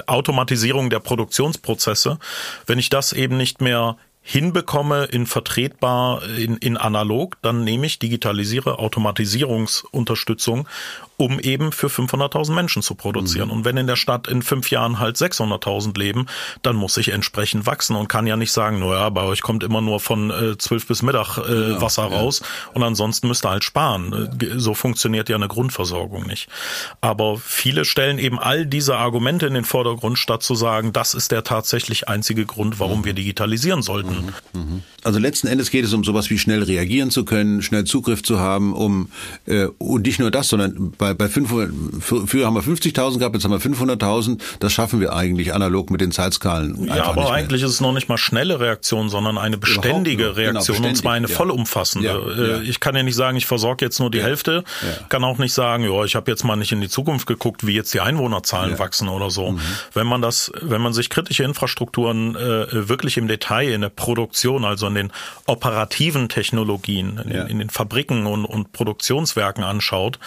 [0.07, 2.19] Automatisierung der Produktionsprozesse,
[2.67, 3.97] wenn ich das eben nicht mehr
[4.29, 10.67] hinbekomme in vertretbar, in, in analog, dann nehme ich digitalisiere Automatisierungsunterstützung
[11.17, 13.49] um eben für 500.000 Menschen zu produzieren.
[13.49, 13.55] Mhm.
[13.55, 16.27] Und wenn in der Stadt in fünf Jahren halt 600.000 leben,
[16.63, 19.81] dann muss ich entsprechend wachsen und kann ja nicht sagen, naja, bei euch kommt immer
[19.81, 22.17] nur von äh, 12 bis Mittag äh, ja, Wasser ja.
[22.17, 22.43] raus
[22.75, 24.39] und ansonsten müsst ihr halt sparen.
[24.41, 26.49] Äh, so funktioniert ja eine Grundversorgung nicht.
[27.01, 31.33] Aber viele stellen eben all diese Argumente in den Vordergrund, statt zu sagen, das ist
[31.33, 33.05] der tatsächlich einzige Grund, warum mhm.
[33.07, 34.33] wir digitalisieren sollten.
[34.53, 34.61] Mhm.
[34.61, 34.83] mhm.
[35.07, 38.41] Also letzten Endes geht es um sowas wie schnell reagieren zu können, schnell Zugriff zu
[38.41, 39.09] haben, um
[39.47, 43.45] äh, und nicht nur das, sondern bei, bei 500, früher haben wir 50.000 gehabt, jetzt
[43.45, 44.41] haben wir 500.000.
[44.61, 46.87] Das schaffen wir eigentlich analog mit den Zeitskalen.
[46.87, 50.77] Ja, aber eigentlich ist es noch nicht mal schnelle Reaktion, sondern eine beständige genau, Reaktion
[50.79, 51.35] genau, und zwar eine ja.
[51.35, 52.09] vollumfassende.
[52.09, 52.61] Ja, äh, ja.
[52.63, 54.65] Ich kann ja nicht sagen, ich versorge jetzt nur die Hälfte.
[55.09, 57.75] Kann auch nicht sagen, ja, ich habe jetzt mal nicht in die Zukunft geguckt, wie
[57.75, 59.53] jetzt die Einwohnerzahlen wachsen oder so.
[59.53, 59.61] Mhm.
[59.95, 64.65] Wenn man das, wenn man sich kritische Infrastrukturen äh, wirklich im Detail in der Produktion,
[64.65, 65.13] also in den
[65.47, 70.19] operativen Technologien, in, in den Fabriken und, und Produktionswerken anschaut,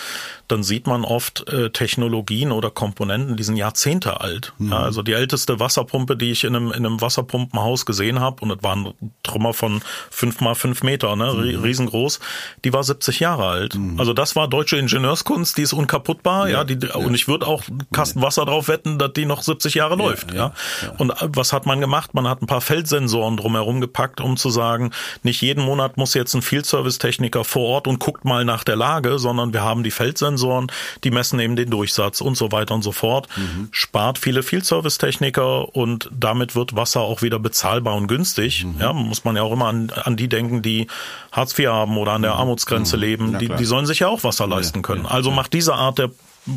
[0.52, 4.54] dann sieht man oft äh, Technologien oder Komponenten, die sind Jahrzehnte alt.
[4.58, 4.72] Mhm.
[4.72, 8.52] Ja, also die älteste Wasserpumpe, die ich in einem, in einem Wasserpumpenhaus gesehen habe, und
[8.52, 11.62] es war ein Trümmer von fünf mal fünf Meter, ne, mhm.
[11.62, 12.20] riesengroß,
[12.66, 13.76] die war 70 Jahre alt.
[13.76, 14.00] Mhm.
[14.00, 16.96] Also das war deutsche Ingenieurskunst, die ist unkaputtbar, ja, ja die, ja.
[16.96, 20.54] und ich würde auch Kasten drauf wetten, dass die noch 70 Jahre läuft, ja.
[20.98, 22.14] Und äh, was hat man gemacht?
[22.14, 24.92] Man hat ein paar Feldsensoren drumherum drumherum gepackt, um zu sagen,
[25.24, 28.64] nicht jeden Monat muss jetzt ein Field Service Techniker vor Ort und guckt mal nach
[28.64, 30.38] der Lage, sondern wir haben die Feldsensoren,
[31.04, 33.28] die messen eben den Durchsatz und so weiter und so fort.
[33.36, 33.70] Mhm.
[33.72, 38.66] Spart viele Field Service Techniker und damit wird Wasser auch wieder bezahlbar und günstig.
[38.66, 38.76] Mhm.
[38.80, 40.88] Ja, muss man ja auch immer an, an die denken, die
[41.32, 42.40] Hartz IV haben oder an der mhm.
[42.40, 43.02] Armutsgrenze mhm.
[43.02, 43.40] leben.
[43.40, 45.06] Die, die sollen sich ja auch Wasser leisten können.
[45.06, 46.10] Also macht diese Art der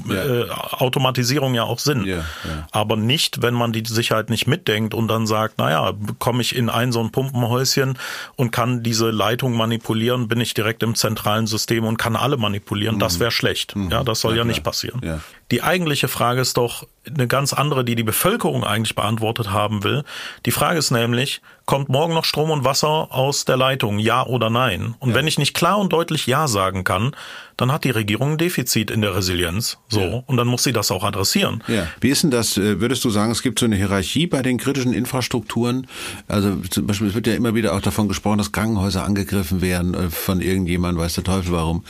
[0.08, 0.14] ja.
[0.14, 2.04] äh, Automatisierung ja auch Sinn.
[2.04, 2.24] Ja, ja.
[2.70, 6.68] Aber nicht, wenn man die Sicherheit nicht mitdenkt und dann sagt, naja, komme ich in
[6.68, 7.98] ein so ein Pumpenhäuschen
[8.36, 12.96] und kann diese Leitung manipulieren, bin ich direkt im zentralen System und kann alle manipulieren.
[12.96, 13.00] Mhm.
[13.00, 13.76] Das wäre schlecht.
[13.76, 13.90] Mhm.
[13.90, 15.20] Ja, das soll ja, nicht passieren.
[15.50, 20.04] Die eigentliche Frage ist doch eine ganz andere, die die Bevölkerung eigentlich beantwortet haben will.
[20.46, 24.50] Die Frage ist nämlich, kommt morgen noch Strom und Wasser aus der Leitung, ja oder
[24.50, 24.94] nein?
[24.98, 27.14] Und wenn ich nicht klar und deutlich ja sagen kann,
[27.62, 29.78] dann hat die Regierung ein Defizit in der Resilienz.
[29.88, 30.00] So.
[30.00, 30.22] Ja.
[30.26, 31.62] Und dann muss sie das auch adressieren.
[31.68, 31.86] Ja.
[32.00, 32.56] Wie ist denn das?
[32.56, 35.86] Äh, würdest du sagen, es gibt so eine Hierarchie bei den kritischen Infrastrukturen?
[36.26, 39.94] Also zum Beispiel, es wird ja immer wieder auch davon gesprochen, dass Krankenhäuser angegriffen werden
[39.94, 41.84] äh, von irgendjemandem, weiß der Teufel warum.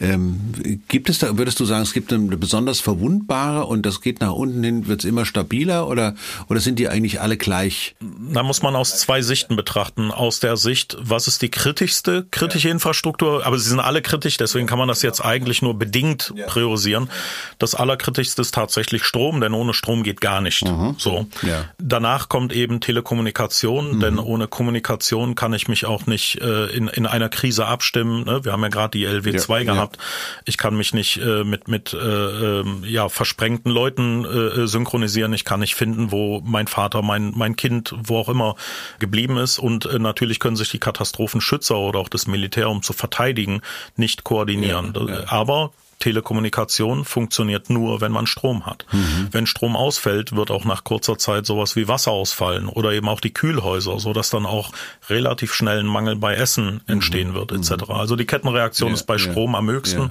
[0.00, 0.40] Ähm,
[0.88, 4.32] gibt es da, würdest du sagen, es gibt eine besonders verwundbare und das geht nach
[4.32, 6.14] unten hin, wird es immer stabiler oder,
[6.48, 7.96] oder sind die eigentlich alle gleich?
[8.32, 10.10] Da muss man aus zwei Sichten betrachten.
[10.10, 12.72] Aus der Sicht, was ist die kritischste kritische ja.
[12.72, 13.44] Infrastruktur?
[13.44, 17.10] Aber sie sind alle kritisch, deswegen kann man das jetzt eigentlich nur bedingt priorisieren.
[17.58, 20.64] Das Allerkritischste ist tatsächlich Strom, denn ohne Strom geht gar nicht.
[20.64, 20.94] Mhm.
[20.98, 21.26] So.
[21.42, 21.64] Ja.
[21.78, 24.00] Danach kommt eben Telekommunikation, mhm.
[24.00, 28.24] denn ohne Kommunikation kann ich mich auch nicht äh, in, in einer Krise abstimmen.
[28.24, 28.44] Ne?
[28.44, 29.72] Wir haben ja gerade die LW2 ja.
[29.72, 29.98] gehabt.
[30.44, 35.32] Ich kann mich nicht äh, mit, mit äh, ähm, ja, versprengten Leuten äh, synchronisieren.
[35.32, 38.56] Ich kann nicht finden, wo mein Vater, mein, mein Kind, wo auch immer
[38.98, 39.58] geblieben ist.
[39.58, 43.62] Und äh, natürlich können sich die Katastrophenschützer oder auch das Militär, um zu verteidigen,
[43.96, 44.92] nicht koordinieren.
[44.94, 45.24] Ja, ja.
[45.26, 48.86] Aber Telekommunikation funktioniert nur, wenn man Strom hat.
[48.92, 49.28] Mhm.
[49.32, 53.20] Wenn Strom ausfällt, wird auch nach kurzer Zeit sowas wie Wasser ausfallen oder eben auch
[53.20, 54.70] die Kühlhäuser, so dass dann auch
[55.08, 56.80] relativ schnell ein Mangel bei Essen mhm.
[56.86, 57.34] entstehen mhm.
[57.34, 57.90] wird etc.
[57.90, 60.10] Also die Kettenreaktion ja, ist bei Strom ja, am höchsten ja.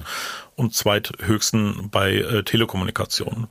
[0.56, 3.48] und zweithöchsten bei äh, Telekommunikation.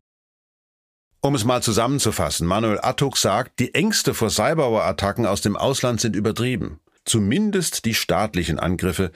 [1.22, 6.16] Um es mal zusammenzufassen, Manuel Attuk sagt, die Ängste vor Cyberwar-Attacken aus dem Ausland sind
[6.16, 6.80] übertrieben.
[7.06, 9.12] Zumindest die staatlichen Angriffe,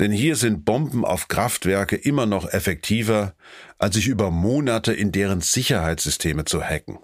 [0.00, 3.34] denn hier sind Bomben auf Kraftwerke immer noch effektiver,
[3.78, 6.98] als sich über Monate in deren Sicherheitssysteme zu hacken.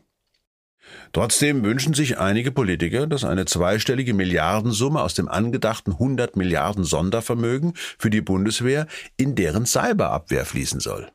[1.12, 7.74] Trotzdem wünschen sich einige Politiker, dass eine zweistellige Milliardensumme aus dem angedachten 100 Milliarden Sondervermögen
[7.98, 11.11] für die Bundeswehr in deren Cyberabwehr fließen soll.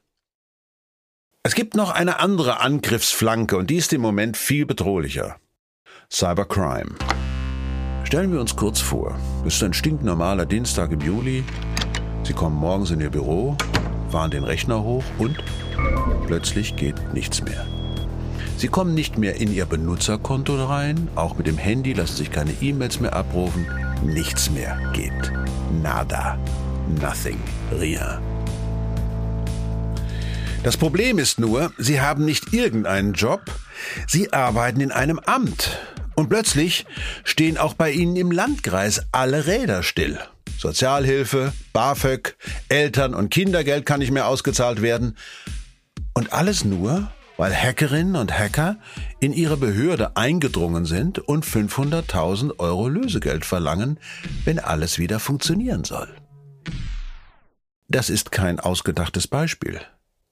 [1.43, 5.37] Es gibt noch eine andere Angriffsflanke und die ist im Moment viel bedrohlicher.
[6.11, 6.95] Cybercrime.
[8.11, 11.45] Stellen wir uns kurz vor, es ist ein stinknormaler Dienstag im Juli.
[12.23, 13.55] Sie kommen morgens in Ihr Büro,
[14.09, 15.41] fahren den Rechner hoch und
[16.27, 17.65] plötzlich geht nichts mehr.
[18.57, 22.51] Sie kommen nicht mehr in Ihr Benutzerkonto rein, auch mit dem Handy lassen sich keine
[22.59, 23.65] E-Mails mehr abrufen,
[24.03, 25.31] nichts mehr geht.
[25.81, 26.37] Nada.
[26.99, 27.39] Nothing.
[27.79, 28.19] Rien.
[30.63, 33.39] Das Problem ist nur, Sie haben nicht irgendeinen Job,
[34.05, 35.79] Sie arbeiten in einem Amt
[36.21, 36.85] und plötzlich
[37.23, 40.19] stehen auch bei Ihnen im Landkreis alle Räder still.
[40.57, 42.37] Sozialhilfe, BAföG,
[42.69, 45.17] Eltern- und Kindergeld kann nicht mehr ausgezahlt werden.
[46.13, 48.77] Und alles nur, weil Hackerinnen und Hacker
[49.19, 53.99] in ihre Behörde eingedrungen sind und 500.000 Euro Lösegeld verlangen,
[54.45, 56.07] wenn alles wieder funktionieren soll.
[57.87, 59.81] Das ist kein ausgedachtes Beispiel.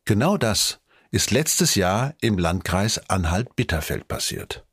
[0.06, 4.63] Genau das ist letztes Jahr im Landkreis Anhalt-Bitterfeld passiert.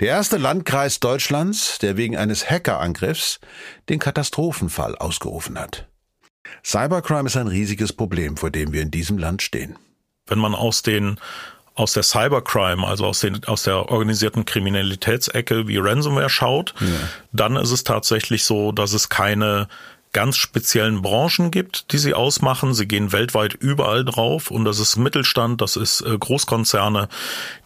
[0.00, 3.40] Der erste Landkreis Deutschlands, der wegen eines Hackerangriffs
[3.88, 5.86] den Katastrophenfall ausgerufen hat.
[6.64, 9.76] Cybercrime ist ein riesiges Problem, vor dem wir in diesem Land stehen.
[10.26, 11.18] Wenn man aus den
[11.76, 16.86] aus der Cybercrime, also aus, den, aus der organisierten Kriminalitätsecke wie Ransomware schaut, ja.
[17.32, 19.66] dann ist es tatsächlich so, dass es keine
[20.14, 22.72] ganz speziellen Branchen gibt, die sie ausmachen.
[22.72, 27.08] Sie gehen weltweit überall drauf und das ist Mittelstand, das ist äh, Großkonzerne.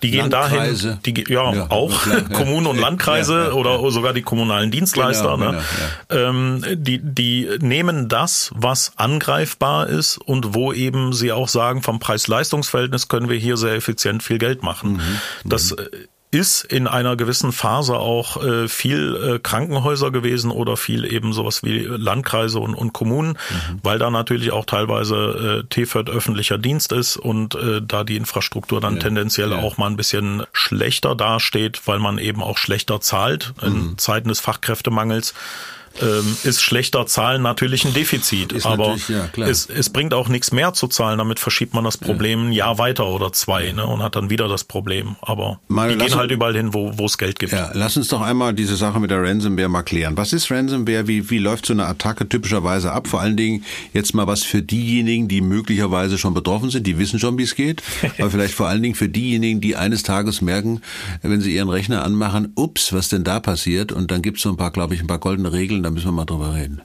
[0.02, 0.98] Die gehen Landkreise.
[1.02, 2.20] dahin, die ja, ja auch ja.
[2.32, 5.36] Kommunen und Landkreise ja, oder sogar die kommunalen Dienstleister.
[5.36, 5.62] Genau, ne?
[6.08, 11.82] genau, ähm, die die nehmen das, was angreifbar ist und wo eben sie auch sagen,
[11.82, 14.94] vom Preis-Leistungs-Verhältnis können wir hier sehr effizient viel Geld machen.
[14.94, 15.20] Mhm.
[15.44, 15.78] Das mhm.
[15.78, 21.32] Äh, ist in einer gewissen Phase auch äh, viel äh, Krankenhäuser gewesen oder viel eben
[21.32, 23.80] sowas wie Landkreise und, und Kommunen, mhm.
[23.82, 28.80] weil da natürlich auch teilweise äh, TFÖD öffentlicher Dienst ist und äh, da die Infrastruktur
[28.80, 29.00] dann ja.
[29.00, 29.58] tendenziell ja.
[29.58, 33.98] auch mal ein bisschen schlechter dasteht, weil man eben auch schlechter zahlt in mhm.
[33.98, 35.34] Zeiten des Fachkräftemangels.
[36.02, 38.52] Ähm, ist schlechter Zahlen natürlich ein Defizit.
[38.52, 41.96] Ist aber ja, es, es bringt auch nichts mehr zu zahlen, damit verschiebt man das
[41.96, 42.46] Problem ja.
[42.46, 45.16] ein Jahr weiter oder zwei ne, und hat dann wieder das Problem.
[45.20, 47.52] Aber mal, die gehen halt überall hin, wo es Geld gibt.
[47.52, 50.16] Ja, lass uns doch einmal diese Sache mit der Ransomware mal klären.
[50.16, 51.08] Was ist Ransomware?
[51.08, 53.08] Wie, wie läuft so eine Attacke typischerweise ab?
[53.08, 57.18] Vor allen Dingen jetzt mal was für diejenigen, die möglicherweise schon betroffen sind, die wissen
[57.18, 57.82] schon, wie es geht.
[58.18, 60.80] aber vielleicht vor allen Dingen für diejenigen, die eines Tages merken,
[61.22, 63.92] wenn sie ihren Rechner anmachen, ups, was denn da passiert?
[63.92, 66.12] Und dann gibt's so ein paar, glaube ich, ein paar goldene Regeln da müssen wir
[66.12, 66.82] mal drüber reden.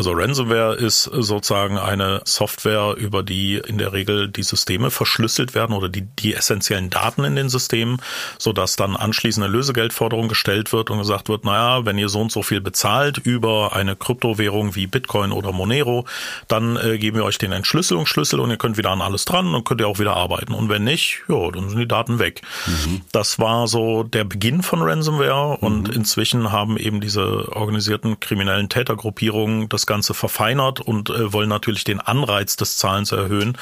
[0.00, 5.76] Also Ransomware ist sozusagen eine Software, über die in der Regel die Systeme verschlüsselt werden
[5.76, 8.00] oder die, die essentiellen Daten in den Systemen,
[8.38, 12.32] sodass dann anschließend eine Lösegeldforderung gestellt wird und gesagt wird, naja, wenn ihr so und
[12.32, 16.06] so viel bezahlt über eine Kryptowährung wie Bitcoin oder Monero,
[16.48, 19.64] dann äh, geben wir euch den Entschlüsselungsschlüssel und ihr könnt wieder an alles dran und
[19.64, 20.54] könnt ihr auch wieder arbeiten.
[20.54, 22.40] Und wenn nicht, ja, dann sind die Daten weg.
[22.66, 23.02] Mhm.
[23.12, 25.94] Das war so der Beginn von Ransomware und mhm.
[25.94, 31.82] inzwischen haben eben diese organisierten kriminellen Tätergruppierungen das das Ganze verfeinert und äh, wollen natürlich
[31.82, 33.58] den Anreiz des Zahlens erhöhen.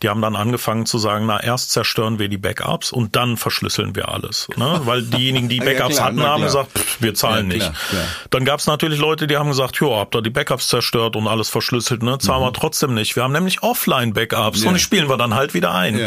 [0.00, 3.96] Die haben dann angefangen zu sagen, na erst zerstören wir die Backups und dann verschlüsseln
[3.96, 4.48] wir alles.
[4.56, 4.80] Ne?
[4.84, 7.88] Weil diejenigen, die Backups ja, klar, hatten, haben gesagt, pff, wir zahlen ja, klar, nicht.
[7.90, 8.04] Klar.
[8.30, 11.26] Dann gab es natürlich Leute, die haben gesagt, ja, habt ihr die Backups zerstört und
[11.26, 12.18] alles verschlüsselt, ne?
[12.18, 12.46] Zahlen mhm.
[12.46, 13.16] wir trotzdem nicht.
[13.16, 14.68] Wir haben nämlich Offline-Backups ja.
[14.68, 16.00] und die spielen wir dann halt wieder ein.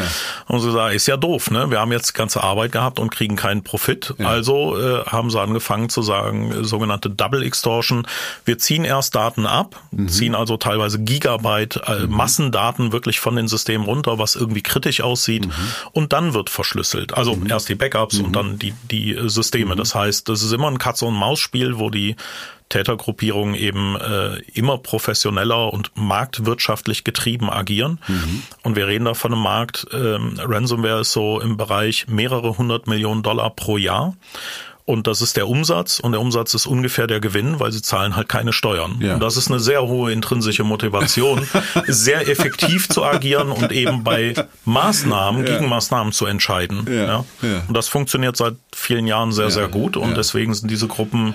[0.48, 1.70] Und sie sagen, ist ja doof, ne?
[1.70, 4.14] Wir haben jetzt ganze Arbeit gehabt und kriegen keinen Profit.
[4.24, 8.08] Also äh, haben sie angefangen zu sagen, äh, sogenannte Double Extortion.
[8.46, 9.55] Wir ziehen erst Daten ab,
[9.92, 10.08] mhm.
[10.08, 12.16] ziehen also teilweise Gigabyte äh, mhm.
[12.16, 15.48] Massendaten wirklich von den Systemen runter, was irgendwie kritisch aussieht.
[15.48, 15.54] Mhm.
[15.92, 17.14] Und dann wird verschlüsselt.
[17.14, 17.50] Also mhm.
[17.50, 18.34] erst die Backups und mhm.
[18.34, 19.76] dann die, die äh, Systeme.
[19.76, 19.80] Mhm.
[19.80, 22.16] Das heißt, das ist immer ein Katze- und Maus-Spiel, wo die
[22.70, 28.00] Tätergruppierungen eben äh, immer professioneller und marktwirtschaftlich getrieben agieren.
[28.08, 28.44] Mhm.
[28.64, 32.88] Und wir reden da von einem Markt, ähm, Ransomware ist so im Bereich mehrere hundert
[32.88, 34.16] Millionen Dollar pro Jahr.
[34.86, 38.16] Und das ist der Umsatz und der Umsatz ist ungefähr der Gewinn, weil sie zahlen
[38.16, 39.00] halt keine Steuern.
[39.02, 39.16] Ja.
[39.16, 41.48] Und das ist eine sehr hohe intrinsische Motivation,
[41.88, 45.54] sehr effektiv zu agieren und eben bei Maßnahmen, ja.
[45.54, 46.86] Gegenmaßnahmen zu entscheiden.
[46.88, 47.26] Ja.
[47.42, 47.64] ja.
[47.68, 51.34] Und das funktioniert seit vielen Jahren sehr, sehr gut und deswegen sind diese Gruppen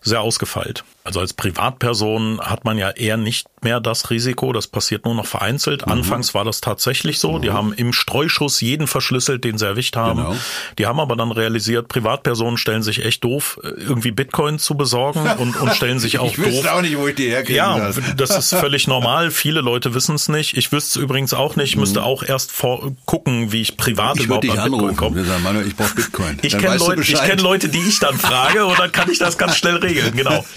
[0.00, 0.84] sehr ausgefeilt.
[1.04, 5.26] Also als Privatperson hat man ja eher nicht mehr das Risiko, das passiert nur noch
[5.26, 5.86] vereinzelt.
[5.86, 5.92] Mhm.
[5.92, 7.38] Anfangs war das tatsächlich so.
[7.38, 7.42] Mhm.
[7.42, 10.18] Die haben im Streuschuss jeden verschlüsselt, den sie erwischt haben.
[10.20, 10.36] Genau.
[10.78, 15.56] Die haben aber dann realisiert, Privatpersonen stellen sich echt doof, irgendwie Bitcoin zu besorgen und,
[15.56, 16.46] und stellen sich auch ich doof.
[16.46, 18.00] Ich wüsste auch nicht, wo ich die herkriegen Ja, das.
[18.16, 19.32] das ist völlig normal.
[19.32, 20.56] Viele Leute wissen es nicht.
[20.56, 21.70] Ich wüsste es übrigens auch nicht.
[21.70, 22.06] Ich müsste mhm.
[22.06, 24.96] auch erst vor, gucken, wie ich privat ich überhaupt an Bitcoin anrufen.
[24.96, 25.24] komme.
[25.24, 26.38] Sagen, Manuel, ich brauche Bitcoin.
[26.42, 29.56] Ich kenne Leute, kenn Leute, die ich dann frage und dann kann ich das ganz
[29.56, 30.14] schnell regeln.
[30.16, 30.44] Genau.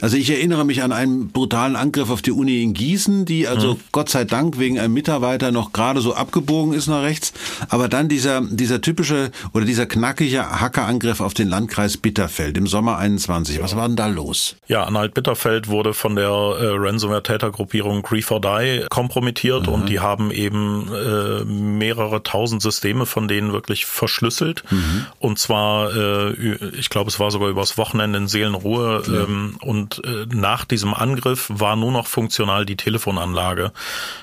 [0.00, 3.74] Also ich erinnere mich an einen brutalen Angriff auf die Uni in Gießen, die also
[3.74, 3.80] mhm.
[3.92, 7.32] Gott sei Dank wegen einem Mitarbeiter noch gerade so abgebogen ist nach rechts.
[7.68, 12.98] Aber dann dieser, dieser typische oder dieser knackige Hackerangriff auf den Landkreis Bitterfeld im Sommer
[12.98, 13.62] 21.
[13.62, 14.56] Was war denn da los?
[14.66, 19.72] Ja, Anhalt Bitterfeld wurde von der äh, Ransomware-Tätergruppierung Grief or Die kompromittiert mhm.
[19.72, 24.64] und die haben eben äh, mehrere tausend Systeme von denen wirklich verschlüsselt.
[24.70, 25.06] Mhm.
[25.18, 26.32] Und zwar, äh,
[26.78, 29.02] ich glaube, es war sogar übers Wochenende in Seelenruhe.
[29.06, 29.24] Ja.
[29.24, 33.72] Ähm, und äh, nach diesem Angriff war nur noch funktional die Telefonanlage.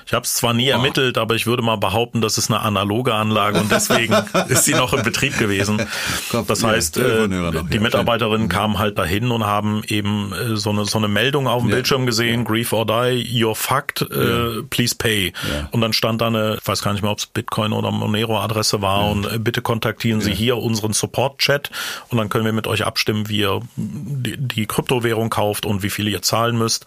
[0.06, 0.76] Ich habe es zwar nie oh.
[0.76, 4.14] ermittelt, aber ich würde mal behaupten, das ist eine analoge Anlage und deswegen
[4.48, 5.86] ist sie noch in Betrieb gewesen.
[6.46, 10.98] Das heißt, äh, die Mitarbeiterinnen kamen halt dahin und haben eben äh, so eine so
[10.98, 11.76] eine Meldung auf dem ja.
[11.76, 12.46] Bildschirm gesehen: ja.
[12.46, 15.32] Grief or die, you're fucked, äh, please pay.
[15.70, 18.82] Und dann stand da eine, ich weiß gar nicht mehr, ob es Bitcoin oder Monero-Adresse
[18.82, 21.70] war und äh, bitte kontaktieren Sie hier unseren Support-Chat
[22.08, 25.90] und dann können wir mit euch abstimmen, wie ihr die, die Kryptowährung kauft und wie
[25.90, 26.86] viel ihr zahlen müsst.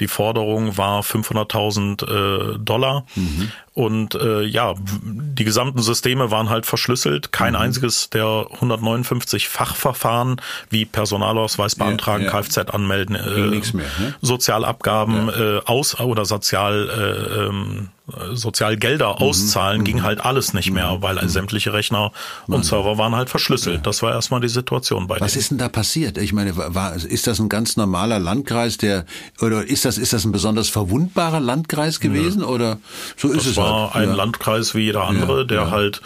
[0.00, 3.04] Die Forderung war 500.000 äh, Dollar.
[3.14, 3.52] Mhm.
[3.74, 7.32] Und äh, ja, die gesamten Systeme waren halt verschlüsselt.
[7.32, 7.60] Kein mhm.
[7.60, 12.40] einziges der 159 Fachverfahren wie Personalausweis beantragen, ja, ja.
[12.40, 14.14] Kfz anmelden, äh, mehr, ne?
[14.20, 15.56] Sozialabgaben ja.
[15.56, 17.88] äh, aus oder Sozial äh, ähm,
[18.34, 19.22] Sozialgelder mhm.
[19.22, 19.84] auszahlen, mhm.
[19.84, 21.02] ging halt alles nicht mehr, mhm.
[21.02, 21.28] weil mhm.
[21.28, 22.12] sämtliche Rechner
[22.46, 23.86] und Server waren halt verschlüsselt.
[23.86, 25.40] Das war erstmal die Situation bei Was denen.
[25.40, 26.18] ist denn da passiert?
[26.18, 29.06] Ich meine, war, ist das ein ganz normaler Landkreis, der
[29.40, 32.46] oder ist das ist das ein besonders verwundbarer Landkreis gewesen ja.
[32.46, 32.78] oder
[33.16, 33.54] so ist das es?
[33.54, 34.04] Das war halt.
[34.04, 34.16] ein ja.
[34.16, 36.00] Landkreis wie jeder andere, ja, der halt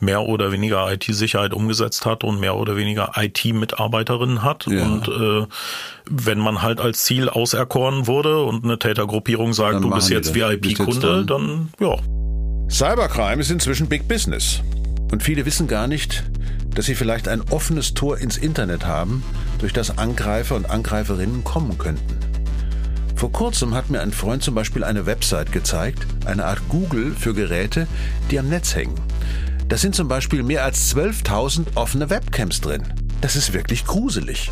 [0.00, 5.46] mehr oder weniger IT-Sicherheit umgesetzt hat und mehr oder weniger IT-Mitarbeiterinnen hat und äh,
[6.10, 10.34] wenn man halt als Ziel auserkoren wurde und eine Tätergruppierung sagt, dann du bist jetzt
[10.34, 11.96] VIP-Kunde, dann ja.
[12.68, 14.60] Cybercrime ist inzwischen Big Business.
[15.10, 16.24] Und viele wissen gar nicht,
[16.74, 19.22] dass sie vielleicht ein offenes Tor ins Internet haben,
[19.58, 22.23] durch das Angreifer und Angreiferinnen kommen könnten.
[23.14, 27.32] Vor kurzem hat mir ein Freund zum Beispiel eine Website gezeigt, eine Art Google für
[27.32, 27.86] Geräte,
[28.30, 29.00] die am Netz hängen.
[29.68, 32.82] Da sind zum Beispiel mehr als 12.000 offene Webcams drin.
[33.20, 34.50] Das ist wirklich gruselig.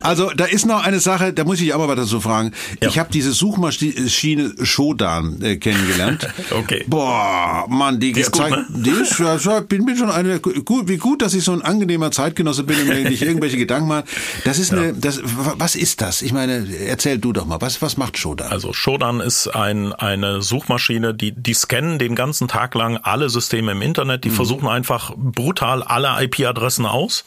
[0.00, 2.52] Also da ist noch eine Sache, da muss ich aber was dazu fragen.
[2.82, 2.88] Ja.
[2.88, 6.26] Ich habe diese Suchmaschine Shodan äh, kennengelernt.
[6.50, 6.84] okay.
[6.86, 8.64] Boah, Mann, die, die ist, gut, ne?
[8.70, 12.10] die ist ja, bin, bin schon eine gut, wie gut, dass ich so ein angenehmer
[12.10, 14.04] Zeitgenosse bin und mir nicht irgendwelche Gedanken mache.
[14.44, 16.22] Das ist eine, das, was ist das?
[16.22, 18.50] Ich meine, erzähl du doch mal, was was macht Shodan?
[18.50, 23.72] Also Shodan ist ein eine Suchmaschine, die die scannen den ganzen Tag lang alle Systeme
[23.72, 24.24] im Internet.
[24.24, 24.34] Die mhm.
[24.34, 27.24] versuchen einfach brutal alle IP-Adressen aus.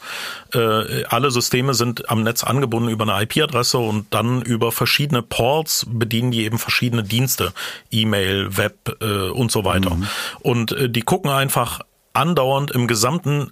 [0.54, 5.86] Äh, alle Systeme sind am Netz angebunden über eine IP-Adresse und dann über verschiedene Ports
[5.88, 7.52] bedienen die eben verschiedene Dienste,
[7.90, 9.94] E-Mail, Web äh, und so weiter.
[9.94, 10.06] Mhm.
[10.40, 11.80] Und äh, die gucken einfach
[12.14, 13.50] andauernd im gesamten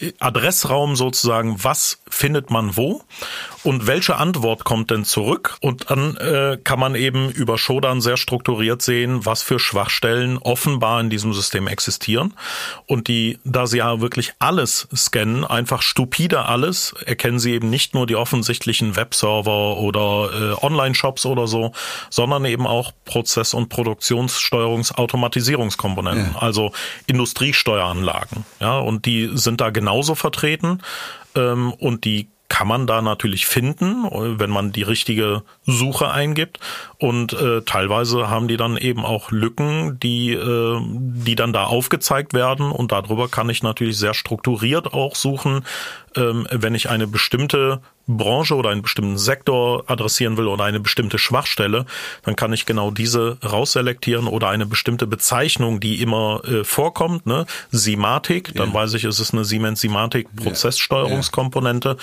[0.00, 3.02] äh, Adressraum sozusagen, was findet man wo
[3.62, 5.58] und welche Antwort kommt denn zurück.
[5.60, 11.00] Und dann äh, kann man eben über Shodan sehr strukturiert sehen, was für Schwachstellen offenbar
[11.00, 12.34] in diesem System existieren.
[12.86, 17.94] Und die, da sie ja wirklich alles scannen, einfach stupide alles, erkennen sie eben nicht
[17.94, 21.72] nur die offensichtlichen Webserver oder äh, Online-Shops oder so,
[22.08, 26.40] sondern eben auch Prozess- und Produktionssteuerungsautomatisierungskomponenten, ja.
[26.40, 26.72] also
[27.80, 28.44] Industriesteueranlagen.
[28.60, 30.82] Ja, und die sind da genauso vertreten
[31.34, 34.02] ähm, und die kann man da natürlich finden,
[34.40, 36.58] wenn man die richtige Suche eingibt.
[36.98, 42.34] Und äh, teilweise haben die dann eben auch Lücken, die, äh, die dann da aufgezeigt
[42.34, 42.72] werden.
[42.72, 45.64] Und darüber kann ich natürlich sehr strukturiert auch suchen,
[46.16, 47.82] ähm, wenn ich eine bestimmte
[48.16, 51.86] Branche oder einen bestimmten Sektor adressieren will oder eine bestimmte Schwachstelle,
[52.24, 57.46] dann kann ich genau diese rausselektieren oder eine bestimmte Bezeichnung, die immer äh, vorkommt, ne?
[57.70, 58.74] Simatik, dann ja.
[58.74, 61.96] weiß ich, es ist eine Siemens Simatik Prozesssteuerungskomponente ja.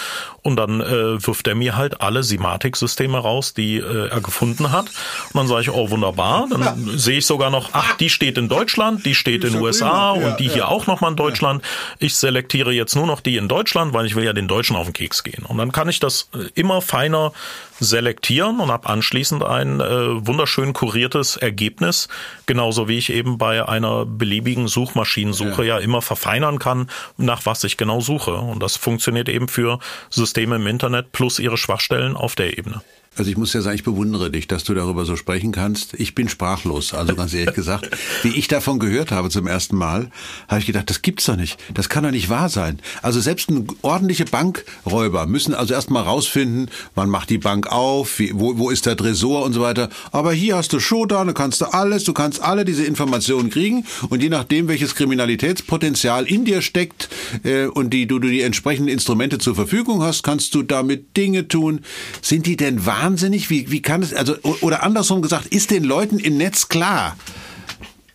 [0.43, 4.85] und dann äh, wirft er mir halt alle Simatik-Systeme raus, die äh, er gefunden hat
[4.85, 6.75] und dann sage ich, oh wunderbar, dann ja.
[6.95, 10.39] sehe ich sogar noch, ach, die steht in Deutschland, die steht in den USA und
[10.39, 11.63] die hier auch nochmal in Deutschland.
[11.99, 14.87] Ich selektiere jetzt nur noch die in Deutschland, weil ich will ja den Deutschen auf
[14.87, 17.33] den Keks gehen und dann kann ich ich das äh, immer feiner
[17.79, 22.07] selektieren und habe anschließend ein äh, wunderschön kuriertes Ergebnis,
[22.45, 25.77] genauso wie ich eben bei einer beliebigen Suchmaschinensuche ja.
[25.77, 28.33] ja immer verfeinern kann, nach was ich genau suche.
[28.33, 29.79] Und das funktioniert eben für
[30.09, 32.81] Systeme im Internet plus ihre Schwachstellen auf der Ebene.
[33.17, 35.95] Also ich muss ja sagen, ich bewundere dich, dass du darüber so sprechen kannst.
[35.95, 37.89] Ich bin sprachlos, also ganz ehrlich gesagt.
[38.23, 40.11] Wie ich davon gehört habe zum ersten Mal,
[40.47, 41.57] habe ich gedacht, das gibt's doch nicht.
[41.73, 42.79] Das kann doch nicht wahr sein.
[43.01, 48.31] Also selbst ein ordentliche Bankräuber müssen also erstmal rausfinden, wann macht die Bank auf, wie,
[48.35, 49.89] wo, wo ist der Tresor und so weiter.
[50.11, 53.85] Aber hier hast du Showdown, da kannst du alles, du kannst alle diese Informationen kriegen
[54.09, 57.09] und je nachdem, welches Kriminalitätspotenzial in dir steckt
[57.43, 61.47] äh, und die du, du die entsprechenden Instrumente zur Verfügung hast, kannst du damit Dinge
[61.47, 61.81] tun.
[62.21, 63.06] Sind die denn wahr?
[63.07, 63.49] Wahnsinnig?
[63.49, 67.15] Wie, wie kann es, also, oder andersrum gesagt, ist den Leuten im Netz klar,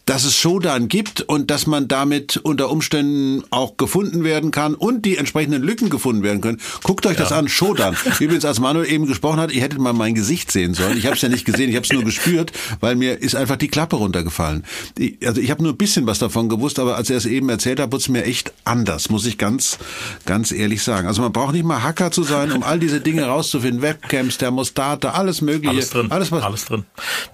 [0.07, 5.05] dass es Showdown gibt und dass man damit unter Umständen auch gefunden werden kann und
[5.05, 6.61] die entsprechenden Lücken gefunden werden können.
[6.83, 7.23] Guckt euch ja.
[7.23, 7.97] das an, Showdown.
[8.21, 10.99] Übrigens, als Manuel eben gesprochen hat, ihr hättet mal mein Gesicht sehen sollen.
[10.99, 13.57] Ich habe es ja nicht gesehen, ich habe es nur gespürt, weil mir ist einfach
[13.57, 14.65] die Klappe runtergefallen.
[14.99, 17.49] Ich, also ich habe nur ein bisschen was davon gewusst, aber als er es eben
[17.49, 19.79] erzählt hat, wurde es mir echt anders, muss ich ganz,
[20.27, 21.07] ganz ehrlich sagen.
[21.07, 23.83] Also man braucht nicht mal Hacker zu sein, um all diese Dinge rauszufinden.
[23.83, 25.71] Webcams, Thermostate, alles mögliche.
[25.71, 26.11] Alles drin.
[26.11, 26.85] Alles, was alles drin.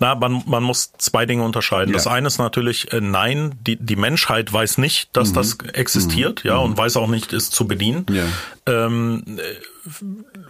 [0.01, 1.91] Na, man, man muss zwei Dinge unterscheiden.
[1.91, 1.95] Ja.
[1.95, 5.35] Das eine ist natürlich natürlich, äh, nein, die, die Menschheit weiß nicht, dass mhm.
[5.35, 6.51] das existiert, mhm.
[6.51, 6.79] ja, und mhm.
[6.79, 8.05] weiß auch nicht, es zu bedienen.
[8.11, 8.25] Ja.
[8.67, 9.43] Ähm, äh,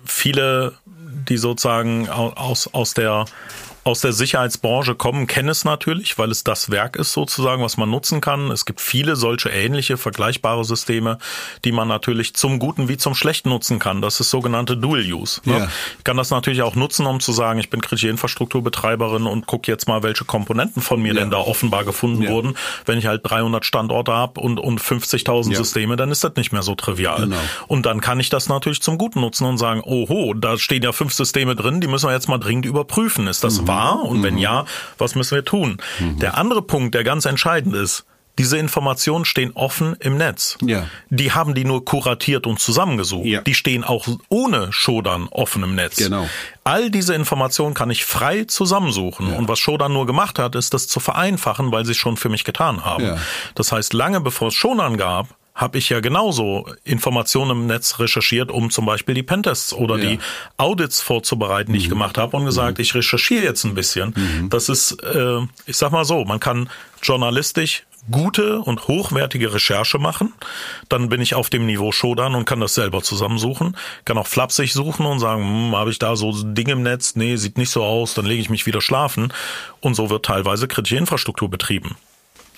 [0.05, 0.73] viele,
[1.29, 3.27] die sozusagen aus, aus der
[3.85, 7.91] aus der Sicherheitsbranche kommen, kennen es natürlich, weil es das Werk ist sozusagen, was man
[7.91, 8.51] nutzen kann.
[8.51, 11.18] Es gibt viele solche ähnliche, vergleichbare Systeme,
[11.64, 14.03] die man natürlich zum Guten wie zum Schlechten nutzen kann.
[14.03, 15.41] Das ist sogenannte Dual Use.
[15.45, 15.59] Ne?
[15.59, 15.68] Ja.
[15.99, 19.70] Ich kann das natürlich auch nutzen, um zu sagen, ich bin kritische Infrastrukturbetreiberin und gucke
[19.70, 21.20] jetzt mal, welche Komponenten von mir ja.
[21.20, 22.31] denn da offenbar gefunden ja.
[22.31, 22.57] wurden.
[22.85, 26.62] Wenn ich halt 300 Standorte habe und, und 50.000 Systeme, dann ist das nicht mehr
[26.62, 27.20] so trivial.
[27.22, 27.37] Genau.
[27.68, 30.93] Und dann kann ich das natürlich zum Guten nutzen und sagen, oho, da stehen ja
[30.93, 33.26] fünf Systeme drin, die müssen wir jetzt mal dringend überprüfen.
[33.26, 34.03] Ist das mhm wahr?
[34.03, 34.23] Und mhm.
[34.25, 34.64] wenn ja,
[34.99, 35.79] was müssen wir tun?
[36.01, 36.19] Mhm.
[36.19, 38.05] Der andere Punkt, der ganz entscheidend ist,
[38.39, 40.57] diese Informationen stehen offen im Netz.
[40.62, 40.87] Ja.
[41.11, 43.27] Die haben die nur kuratiert und zusammengesucht.
[43.27, 43.41] Ja.
[43.41, 45.97] Die stehen auch ohne Shodan offen im Netz.
[45.97, 46.29] Genau.
[46.62, 49.31] All diese Informationen kann ich frei zusammensuchen.
[49.31, 49.37] Ja.
[49.37, 52.29] Und was Shodan nur gemacht hat, ist das zu vereinfachen, weil sie es schon für
[52.29, 53.05] mich getan haben.
[53.05, 53.19] Ja.
[53.57, 58.51] Das heißt, lange bevor es Shodan gab, habe ich ja genauso Informationen im Netz recherchiert,
[58.53, 60.11] um zum Beispiel die Pentests oder ja.
[60.11, 60.19] die
[60.57, 61.85] Audits vorzubereiten, die mhm.
[61.85, 62.83] ich gemacht habe und gesagt, mhm.
[62.83, 64.15] ich recherchiere jetzt ein bisschen.
[64.17, 64.51] Mhm.
[64.51, 66.71] Das ist, äh, ich sag mal so, man kann
[67.03, 70.33] journalistisch gute und hochwertige Recherche machen,
[70.89, 74.73] dann bin ich auf dem Niveau Shodan und kann das selber zusammensuchen, kann auch flapsig
[74.73, 77.17] suchen und sagen, hm, habe ich da so Dinge im Netz?
[77.17, 79.33] Nee, sieht nicht so aus, dann lege ich mich wieder schlafen
[79.81, 81.97] und so wird teilweise kritische Infrastruktur betrieben.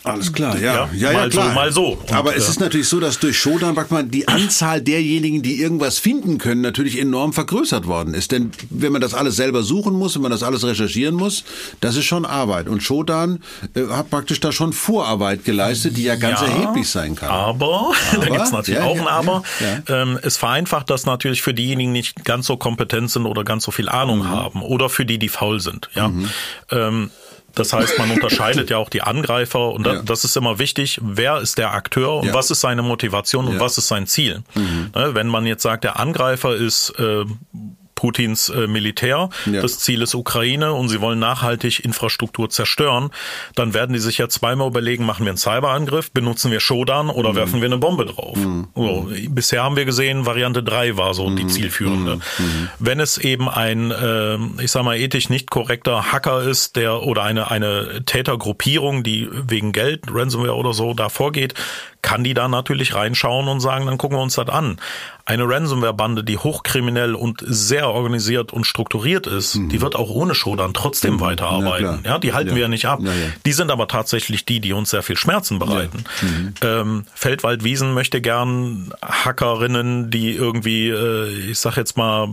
[0.02, 0.88] Alles klar, ja.
[0.94, 1.48] Ja, ja, mal klar.
[1.48, 1.86] so, mal so.
[1.92, 5.60] Und, Aber es äh, ist natürlich so, dass durch Shodan man die Anzahl derjenigen, die
[5.60, 8.32] irgendwas finden können, natürlich enorm vergrößert worden ist.
[8.32, 11.44] Denn wenn man das alles selber suchen muss, wenn man das alles recherchieren muss,
[11.80, 12.68] das ist schon Arbeit.
[12.68, 13.42] Und Shodan
[13.74, 17.30] äh, hat praktisch da schon Vorarbeit geleistet, die ja ganz ja, erheblich sein kann.
[17.30, 19.42] Aber, aber da gibt's natürlich ja, auch ein Aber,
[19.88, 23.64] ähm, es vereinfacht das natürlich für diejenigen, die nicht ganz so kompetent sind oder ganz
[23.64, 24.28] so viel Ahnung mhm.
[24.30, 25.90] haben oder für die, die faul sind.
[25.94, 26.08] Ja.
[26.08, 26.30] Mhm.
[26.70, 27.10] Ähm,
[27.54, 30.02] das heißt, man unterscheidet ja auch die Angreifer und ja.
[30.02, 32.34] das ist immer wichtig, wer ist der Akteur und ja.
[32.34, 33.60] was ist seine Motivation und ja.
[33.60, 34.42] was ist sein Ziel.
[34.54, 34.90] Mhm.
[34.94, 37.24] Ne, wenn man jetzt sagt, der Angreifer ist äh,
[38.00, 39.28] Putins äh, Militär.
[39.44, 39.60] Ja.
[39.60, 43.10] Das Ziel ist Ukraine und sie wollen nachhaltig Infrastruktur zerstören.
[43.56, 47.32] Dann werden die sich ja zweimal überlegen, machen wir einen Cyberangriff, benutzen wir Shodan oder
[47.32, 47.36] mhm.
[47.36, 48.38] werfen wir eine Bombe drauf.
[48.38, 48.68] Mhm.
[48.74, 51.36] So, bisher haben wir gesehen, Variante 3 war so mhm.
[51.36, 52.16] die zielführende.
[52.16, 52.44] Mhm.
[52.44, 52.68] Mhm.
[52.78, 57.24] Wenn es eben ein, äh, ich sag mal, ethisch nicht korrekter Hacker ist, der oder
[57.24, 61.52] eine, eine Tätergruppierung, die wegen Geld, Ransomware oder so da vorgeht,
[62.02, 64.78] kann die da natürlich reinschauen und sagen, dann gucken wir uns das an.
[65.26, 69.68] Eine Ransomware-Bande, die hochkriminell und sehr organisiert und strukturiert ist, mhm.
[69.68, 71.20] die wird auch ohne Shodan trotzdem mhm.
[71.20, 72.00] weiterarbeiten.
[72.04, 72.54] Ja, die halten ja.
[72.56, 73.00] wir ja nicht ab.
[73.02, 73.12] Ja,
[73.44, 76.04] die sind aber tatsächlich die, die uns sehr viel Schmerzen bereiten.
[76.22, 76.54] Mhm.
[76.62, 82.28] Ähm, Feldwald-Wiesen möchte gern Hackerinnen, die irgendwie, äh, ich sag jetzt mal,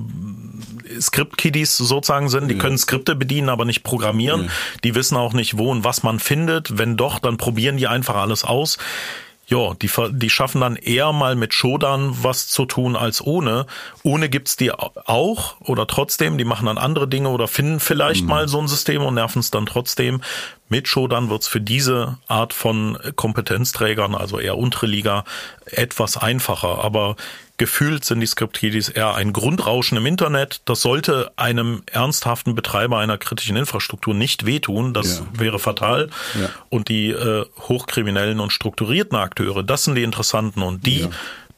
[1.00, 2.48] Script-Kiddies sozusagen sind.
[2.48, 4.50] Die können Skripte bedienen, aber nicht programmieren.
[4.84, 6.78] Die wissen auch nicht, wo und was man findet.
[6.78, 8.78] Wenn doch, dann probieren die einfach alles aus
[9.50, 13.66] ja, die, die schaffen dann eher mal mit Shodan was zu tun als ohne.
[14.04, 18.30] Ohne gibt's die auch oder trotzdem, die machen dann andere Dinge oder finden vielleicht mhm.
[18.30, 20.22] mal so ein System und nerven es dann trotzdem.
[20.68, 25.24] Mit Shodan wird's für diese Art von Kompetenzträgern, also eher untere Liga,
[25.66, 26.84] etwas einfacher.
[26.84, 27.16] Aber
[27.58, 30.62] Gefühlt sind die Script-Kiddies eher ein Grundrauschen im Internet.
[30.66, 34.94] Das sollte einem ernsthaften Betreiber einer kritischen Infrastruktur nicht wehtun.
[34.94, 35.40] Das ja.
[35.40, 36.10] wäre fatal.
[36.40, 36.50] Ja.
[36.70, 41.10] Und die äh, hochkriminellen und strukturierten Akteure, das sind die interessanten und die ja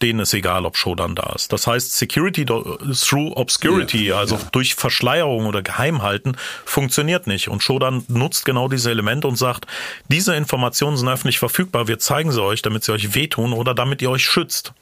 [0.02, 1.52] denen ist egal, ob Shodan da ist.
[1.52, 4.42] Das heißt, Security through Obscurity, ja, also ja.
[4.52, 7.50] durch Verschleierung oder Geheimhalten, funktioniert nicht.
[7.50, 9.68] Und Shodan nutzt genau diese Elemente und sagt,
[10.08, 14.02] diese Informationen sind öffentlich verfügbar, wir zeigen sie euch, damit sie euch wehtun oder damit
[14.02, 14.74] ihr euch schützt.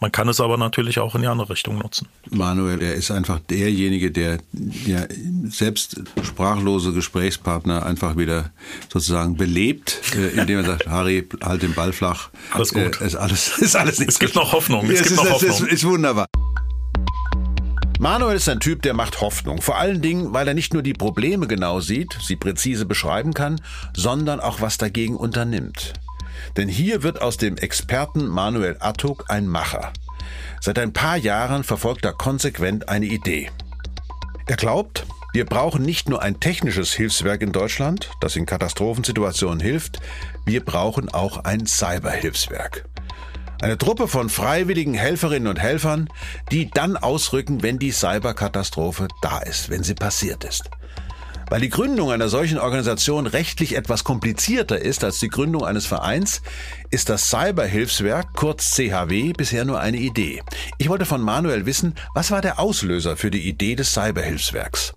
[0.00, 2.08] Man kann es aber natürlich auch in die andere Richtung nutzen.
[2.30, 4.38] Manuel, er ist einfach derjenige, der
[4.86, 5.06] ja,
[5.44, 8.50] selbst sprachlose Gesprächspartner einfach wieder
[8.92, 12.30] sozusagen belebt, äh, indem er sagt, Harry, halt den Ball flach.
[12.52, 13.00] Alles gut.
[13.00, 14.84] Äh, ist alles, ist alles Es gibt noch Hoffnung.
[14.90, 15.50] Es, es gibt ist, noch Hoffnung.
[15.50, 16.26] Ist, ist wunderbar.
[18.00, 19.62] Manuel ist ein Typ, der macht Hoffnung.
[19.62, 23.60] Vor allen Dingen, weil er nicht nur die Probleme genau sieht, sie präzise beschreiben kann,
[23.96, 25.94] sondern auch was dagegen unternimmt.
[26.56, 29.92] Denn hier wird aus dem Experten Manuel Attuk ein Macher.
[30.60, 33.50] Seit ein paar Jahren verfolgt er konsequent eine Idee.
[34.46, 39.98] Er glaubt, wir brauchen nicht nur ein technisches Hilfswerk in Deutschland, das in Katastrophensituationen hilft,
[40.46, 42.84] wir brauchen auch ein Cyberhilfswerk.
[43.60, 46.08] Eine Truppe von freiwilligen Helferinnen und Helfern,
[46.52, 50.70] die dann ausrücken, wenn die Cyberkatastrophe da ist, wenn sie passiert ist.
[51.54, 56.42] Weil die Gründung einer solchen Organisation rechtlich etwas komplizierter ist als die Gründung eines Vereins,
[56.90, 60.42] ist das Cyberhilfswerk, kurz CHW, bisher nur eine Idee.
[60.78, 64.94] Ich wollte von Manuel wissen, was war der Auslöser für die Idee des Cyberhilfswerks?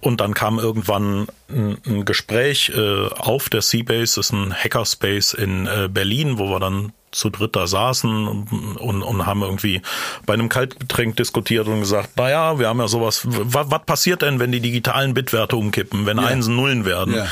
[0.00, 5.34] Und dann kam irgendwann ein, ein Gespräch äh, auf der Seabase, das ist ein Hackerspace
[5.34, 9.82] in äh, Berlin, wo wir dann zu dritt da saßen und, und, und haben irgendwie
[10.26, 14.38] bei einem Kaltgetränk diskutiert und gesagt, naja, wir haben ja sowas, was, was passiert denn,
[14.38, 16.24] wenn die digitalen Bitwerte umkippen, wenn ja.
[16.24, 17.14] Einsen Nullen werden?
[17.14, 17.26] Ja.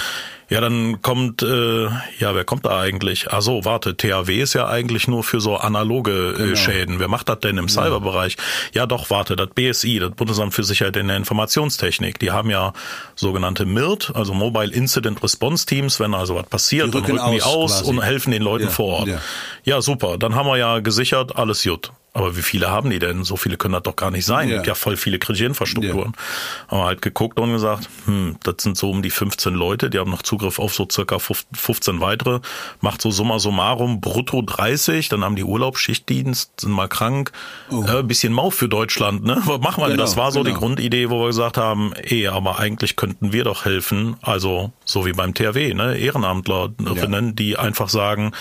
[0.51, 1.85] Ja, dann kommt, äh,
[2.19, 3.31] ja, wer kommt da eigentlich?
[3.31, 6.57] Ah so, warte, THW ist ja eigentlich nur für so analoge äh, genau.
[6.57, 6.99] Schäden.
[6.99, 8.37] Wer macht das denn im Cyberbereich?
[8.73, 8.83] Ja.
[8.83, 12.73] ja, doch, warte, das BSI, das Bundesamt für Sicherheit in der Informationstechnik, die haben ja
[13.15, 17.37] sogenannte MIRT, also Mobile Incident Response Teams, wenn also was passiert, die rücken dann rücken
[17.37, 18.71] die aus, aus und helfen den Leuten ja.
[18.71, 19.09] vor Ort.
[19.09, 19.21] Ja.
[19.65, 21.93] ja, super, dann haben wir ja gesichert, alles gut.
[22.15, 23.23] Aber wie viele haben die denn?
[23.23, 24.49] So viele können das doch gar nicht sein.
[24.49, 26.13] Ja, ja voll viele kritische Infrastrukturen.
[26.17, 26.69] Ja.
[26.69, 29.99] Haben wir halt geguckt und gesagt, hm, das sind so um die 15 Leute, die
[29.99, 32.41] haben noch Zugriff auf so circa 15 weitere.
[32.81, 37.31] Macht so summa summarum brutto 30, dann haben die Urlaubsschichtdienst, sind mal krank.
[37.71, 37.85] Oh.
[37.85, 39.43] Äh, bisschen mau für Deutschland, ne?
[39.45, 39.89] Was machen wir?
[39.89, 40.55] Genau, das war so genau.
[40.55, 44.17] die Grundidee, wo wir gesagt haben, eh, aber eigentlich könnten wir doch helfen.
[44.23, 45.97] Also, so wie beim THW, ne?
[45.99, 47.33] Ehrenamtlerinnen, ja.
[47.33, 48.33] die einfach sagen,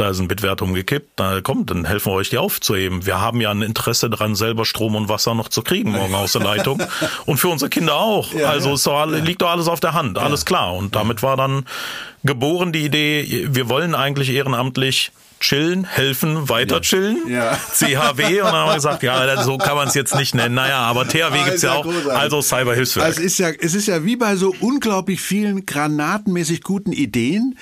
[0.00, 3.06] da ist ein Bitwert umgekippt, da kommt, dann helfen wir euch, die aufzuheben.
[3.06, 6.32] Wir haben ja ein Interesse daran, selber Strom und Wasser noch zu kriegen morgen aus
[6.32, 6.82] der Leitung.
[7.26, 8.32] Und für unsere Kinder auch.
[8.32, 8.74] Ja, also ja.
[8.74, 10.74] Ist doch, liegt doch alles auf der Hand, alles klar.
[10.74, 11.64] Und damit war dann
[12.24, 16.80] geboren die Idee, wir wollen eigentlich ehrenamtlich chillen, helfen, weiter ja.
[16.80, 17.18] chillen.
[17.28, 17.56] Ja.
[17.56, 20.54] CHW und dann haben wir gesagt, ja, so kann man es jetzt nicht nennen.
[20.54, 22.12] Naja, aber THW gibt's ja, ja auch, großartig.
[22.12, 23.06] also Cyberhilfswerk.
[23.06, 27.56] Also es ist ja, es ist ja wie bei so unglaublich vielen granatenmäßig guten Ideen.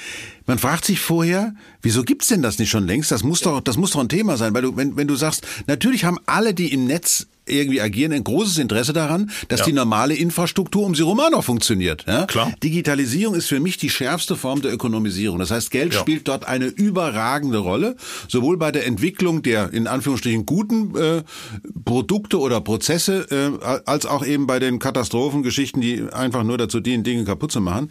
[0.47, 3.11] Man fragt sich vorher, wieso gibt's denn das nicht schon längst?
[3.11, 5.47] Das muss doch, das muss doch ein Thema sein, weil du, wenn, wenn du sagst,
[5.66, 9.66] natürlich haben alle, die im Netz irgendwie agieren, ein großes Interesse daran, dass ja.
[9.66, 12.05] die normale Infrastruktur um sie herum auch noch funktioniert.
[12.07, 12.26] Ja?
[12.26, 12.53] Klar.
[12.62, 15.38] Digitalisierung ist für mich die schärfste Form der Ökonomisierung.
[15.38, 16.01] Das heißt, Geld ja.
[16.01, 17.97] spielt dort eine überragende Rolle,
[18.28, 21.22] sowohl bei der Entwicklung der in Anführungsstrichen guten äh,
[21.84, 27.05] Produkte oder Prozesse, äh, als auch eben bei den Katastrophengeschichten, die einfach nur dazu dienen,
[27.05, 27.90] Dinge kaputt zu machen.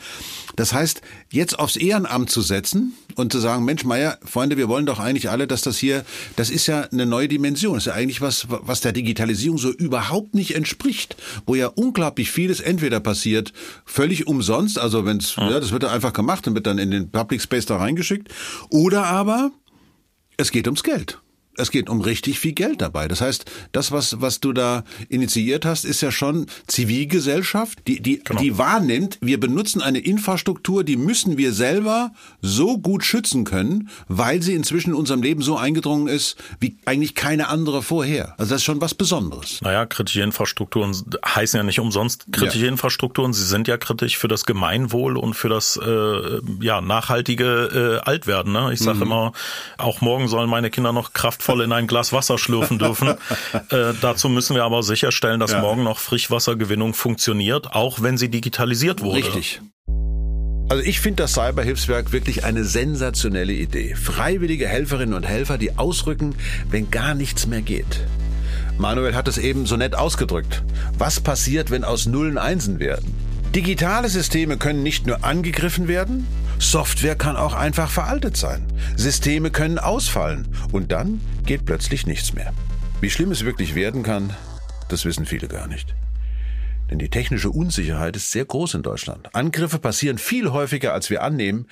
[0.55, 1.01] Das heißt,
[1.31, 5.29] jetzt aufs Ehrenamt zu setzen und zu sagen, Mensch, Meier, Freunde, wir wollen doch eigentlich
[5.29, 6.05] alle, dass das hier,
[6.35, 7.75] das ist ja eine neue Dimension.
[7.75, 12.31] Das ist ja eigentlich was, was der Digitalisierung so überhaupt nicht entspricht, wo ja unglaublich
[12.31, 13.53] vieles entweder passiert
[13.85, 17.09] völlig umsonst, also wenn's, ja, das wird dann einfach gemacht und wird dann in den
[17.09, 18.29] Public Space da reingeschickt,
[18.69, 19.51] oder aber
[20.37, 21.19] es geht ums Geld
[21.57, 23.07] es geht um richtig viel Geld dabei.
[23.07, 28.21] Das heißt, das, was, was du da initiiert hast, ist ja schon Zivilgesellschaft, die, die,
[28.23, 28.39] genau.
[28.39, 34.41] die wahrnimmt, wir benutzen eine Infrastruktur, die müssen wir selber so gut schützen können, weil
[34.41, 38.33] sie inzwischen in unserem Leben so eingedrungen ist, wie eigentlich keine andere vorher.
[38.37, 39.61] Also das ist schon was Besonderes.
[39.61, 40.95] Naja, kritische Infrastrukturen
[41.25, 42.71] heißen ja nicht umsonst kritische ja.
[42.71, 43.33] Infrastrukturen.
[43.33, 48.53] Sie sind ja kritisch für das Gemeinwohl und für das äh, ja, nachhaltige äh, Altwerden.
[48.53, 48.71] Ne?
[48.73, 49.03] Ich sage mhm.
[49.03, 49.31] immer,
[49.77, 53.09] auch morgen sollen meine Kinder noch Kraft voll in ein Glas Wasser schlürfen dürfen.
[53.69, 55.61] äh, dazu müssen wir aber sicherstellen, dass ja.
[55.61, 59.19] morgen noch Frischwassergewinnung funktioniert, auch wenn sie digitalisiert wurde.
[59.19, 59.61] Richtig.
[60.67, 63.93] Also ich finde das Cyberhilfswerk wirklich eine sensationelle Idee.
[63.93, 66.35] Freiwillige Helferinnen und Helfer, die ausrücken,
[66.71, 68.01] wenn gar nichts mehr geht.
[68.79, 70.63] Manuel hat es eben so nett ausgedrückt.
[70.97, 73.13] Was passiert, wenn aus Nullen Einsen werden?
[73.53, 76.25] Digitale Systeme können nicht nur angegriffen werden,
[76.59, 78.65] Software kann auch einfach veraltet sein.
[78.95, 82.53] Systeme können ausfallen und dann geht plötzlich nichts mehr.
[83.01, 84.33] Wie schlimm es wirklich werden kann,
[84.89, 85.95] das wissen viele gar nicht.
[86.89, 89.33] Denn die technische Unsicherheit ist sehr groß in Deutschland.
[89.35, 91.67] Angriffe passieren viel häufiger, als wir annehmen.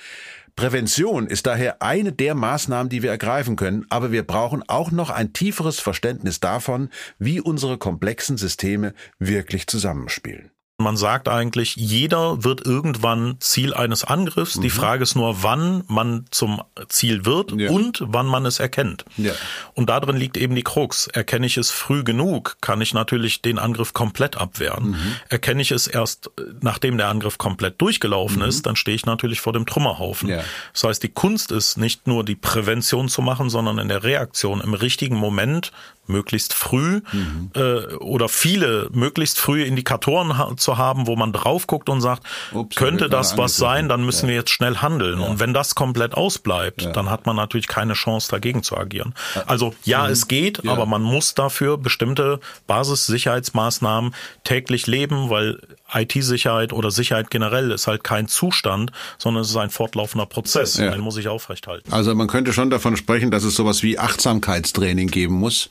[0.56, 5.10] Prävention ist daher eine der Maßnahmen, die wir ergreifen können, aber wir brauchen auch noch
[5.10, 10.50] ein tieferes Verständnis davon, wie unsere komplexen Systeme wirklich zusammenspielen.
[10.76, 14.56] Man sagt eigentlich, jeder wird irgendwann Ziel eines Angriffs.
[14.56, 14.62] Mhm.
[14.62, 17.70] Die Frage ist nur, wann man zum Ziel wird ja.
[17.70, 19.04] und wann man es erkennt.
[19.16, 19.30] Ja.
[19.74, 21.06] Und darin liegt eben die Krux.
[21.06, 24.90] Erkenne ich es früh genug, kann ich natürlich den Angriff komplett abwehren.
[24.90, 25.16] Mhm.
[25.28, 28.48] Erkenne ich es erst, nachdem der Angriff komplett durchgelaufen mhm.
[28.48, 30.28] ist, dann stehe ich natürlich vor dem Trümmerhaufen.
[30.28, 30.42] Ja.
[30.72, 34.60] Das heißt, die Kunst ist nicht nur die Prävention zu machen, sondern in der Reaktion
[34.60, 35.70] im richtigen Moment
[36.06, 37.50] möglichst früh mhm.
[37.54, 42.22] äh, oder viele möglichst frühe Indikatoren ha zu haben, wo man drauf guckt und sagt,
[42.52, 44.30] Ups, könnte das was sein, dann müssen ja.
[44.30, 45.20] wir jetzt schnell handeln.
[45.20, 45.26] Ja.
[45.26, 46.92] Und wenn das komplett ausbleibt, ja.
[46.92, 49.14] dann hat man natürlich keine Chance dagegen zu agieren.
[49.46, 50.12] Also ja, mhm.
[50.12, 55.60] es geht, aber man muss dafür bestimmte Basissicherheitsmaßnahmen täglich leben, weil
[55.92, 60.90] IT-Sicherheit oder Sicherheit generell ist halt kein Zustand, sondern es ist ein fortlaufender Prozess und
[60.90, 61.92] den muss ich aufrechthalten.
[61.92, 65.70] Also man könnte schon davon sprechen, dass es sowas wie Achtsamkeitstraining geben muss,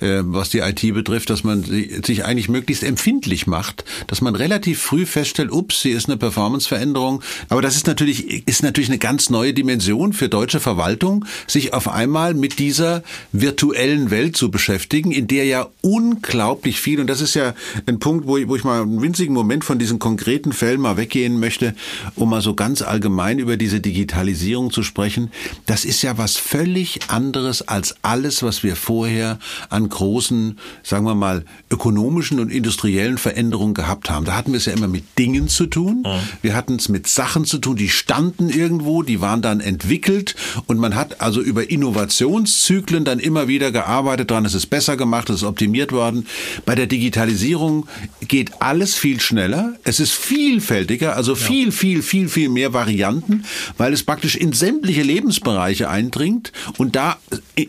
[0.00, 4.80] äh, was die IT betrifft, dass man sich eigentlich möglichst empfindlich macht, dass man relativ
[4.80, 7.22] früh feststellt, ups, hier ist eine Performanceveränderung.
[7.48, 11.88] Aber das ist natürlich, ist natürlich eine ganz neue Dimension für deutsche Verwaltung, sich auf
[11.88, 13.02] einmal mit dieser
[13.32, 17.54] virtuellen Welt zu beschäftigen, in der ja unglaublich viel, und das ist ja
[17.86, 20.96] ein Punkt, wo ich, wo ich mal einen winzigen Moment von diesen konkreten Fällen mal
[20.96, 21.74] weggehen möchte,
[22.14, 25.30] um mal so ganz allgemein über diese Digitalisierung zu sprechen.
[25.66, 29.38] Das ist ja was völlig anderes als alles, was wir vorher
[29.70, 34.24] an großen, sagen wir mal, ökonomischen und industriellen Veränderungen gehabt haben.
[34.24, 36.04] Da hatten wir es ja immer mit Dingen zu tun.
[36.06, 36.20] Mhm.
[36.42, 40.34] Wir hatten es mit Sachen zu tun, die standen irgendwo, die waren dann entwickelt
[40.66, 45.30] und man hat also über Innovationszyklen dann immer wieder gearbeitet dran, es ist besser gemacht,
[45.30, 46.26] es ist optimiert worden.
[46.64, 47.86] Bei der Digitalisierung
[48.26, 53.44] geht alles viel schneller schneller, es ist vielfältiger, also viel, viel, viel, viel mehr Varianten,
[53.76, 57.16] weil es praktisch in sämtliche Lebensbereiche eindringt und da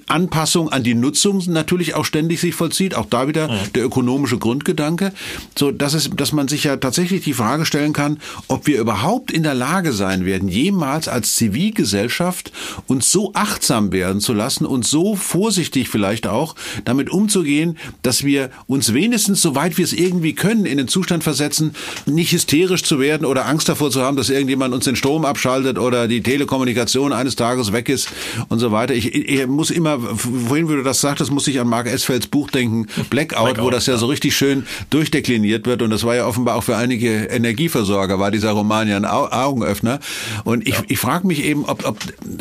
[0.07, 3.73] Anpassung an die Nutzung natürlich auch ständig sich vollzieht, auch da wieder mhm.
[3.75, 5.13] der ökonomische Grundgedanke,
[5.57, 9.31] so dass es, dass man sich ja tatsächlich die Frage stellen kann, ob wir überhaupt
[9.31, 12.51] in der Lage sein werden, jemals als Zivilgesellschaft
[12.87, 16.55] uns so achtsam werden zu lassen und so vorsichtig vielleicht auch
[16.85, 21.75] damit umzugehen, dass wir uns wenigstens, soweit wir es irgendwie können, in den Zustand versetzen,
[22.05, 25.77] nicht hysterisch zu werden oder Angst davor zu haben, dass irgendjemand uns den Strom abschaltet
[25.77, 28.09] oder die Telekommunikation eines Tages weg ist
[28.49, 28.93] und so weiter.
[28.93, 32.49] Ich, ich muss immer, vorhin, wie du das sagtest, muss ich an Mark Esfelds Buch
[32.49, 35.81] denken, Blackout, Blackout wo das ja, so richtig schön durchdekliniert wird.
[35.81, 39.99] Und das war ja offenbar auch für einige Energieversorger, war dieser Roman ja ein Augenöffner.
[40.45, 40.83] Und ich, ja.
[40.87, 41.99] ich frage mich eben, ob, ob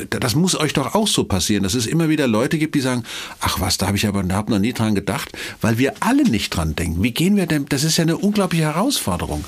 [0.08, 3.02] das muss euch doch auch so passieren, dass es immer wieder Leute gibt, die sagen,
[3.40, 6.50] ach was, da habe ich aber hab noch nie dran gedacht, weil wir alle nicht
[6.50, 7.02] dran denken.
[7.02, 9.44] Wie gehen wir denn, das ist ja eine unglaubliche Herausforderung.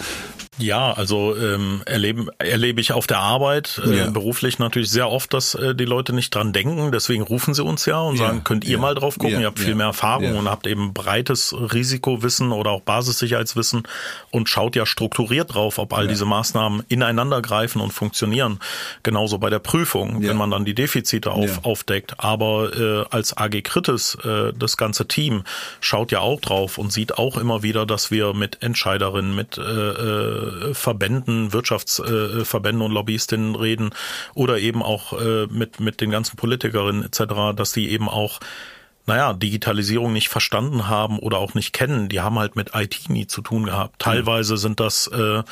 [0.59, 4.11] Ja, also ähm, erleben, erlebe ich auf der Arbeit äh, ja.
[4.11, 6.93] beruflich natürlich sehr oft, dass äh, die Leute nicht dran denken.
[6.93, 8.27] Deswegen rufen sie uns ja und ja.
[8.27, 8.79] sagen, könnt ihr ja.
[8.79, 12.81] mal drauf gucken, ihr habt viel mehr Erfahrung und habt eben breites Risikowissen oder auch
[12.81, 13.83] Basissicherheitswissen
[14.31, 18.59] und schaut ja strukturiert drauf, ob all diese Maßnahmen ineinander greifen und funktionieren.
[19.03, 22.15] Genauso bei der Prüfung, wenn man dann die Defizite auf, aufdeckt.
[22.19, 25.45] Aber äh, als AG Kritis, äh, das ganze Team,
[25.81, 29.63] schaut ja auch drauf und sieht auch immer wieder, dass wir mit Entscheiderinnen, mit äh,
[30.47, 33.91] äh Verbänden, Wirtschaftsverbänden und Lobbyistinnen reden
[34.35, 38.41] oder eben auch äh, mit, mit den ganzen Politikerinnen etc., dass die eben auch
[39.07, 42.09] naja, Digitalisierung nicht verstanden haben oder auch nicht kennen.
[42.09, 44.01] Die haben halt mit IT nie zu tun gehabt.
[44.01, 45.45] Teilweise sind das äh,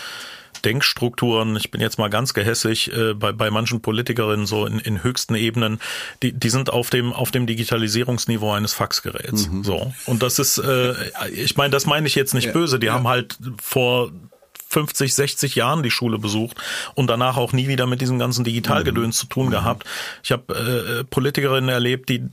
[0.65, 5.03] Denkstrukturen, ich bin jetzt mal ganz gehässig, äh, bei, bei manchen Politikerinnen so in, in
[5.03, 5.79] höchsten Ebenen,
[6.23, 9.49] die, die sind auf dem, auf dem Digitalisierungsniveau eines Faxgeräts.
[9.49, 9.65] Mhm.
[9.65, 9.93] So.
[10.07, 10.95] Und das ist, äh,
[11.33, 12.95] ich meine, das meine ich jetzt nicht ja, böse, die ja.
[12.95, 14.11] haben halt vor
[14.75, 16.57] 50, 60 Jahren die Schule besucht
[16.95, 19.20] und danach auch nie wieder mit diesem ganzen Digitalgedöns mhm.
[19.20, 19.51] zu tun mhm.
[19.53, 19.85] gehabt.
[20.25, 22.25] Ich habe äh, Politikerinnen erlebt, die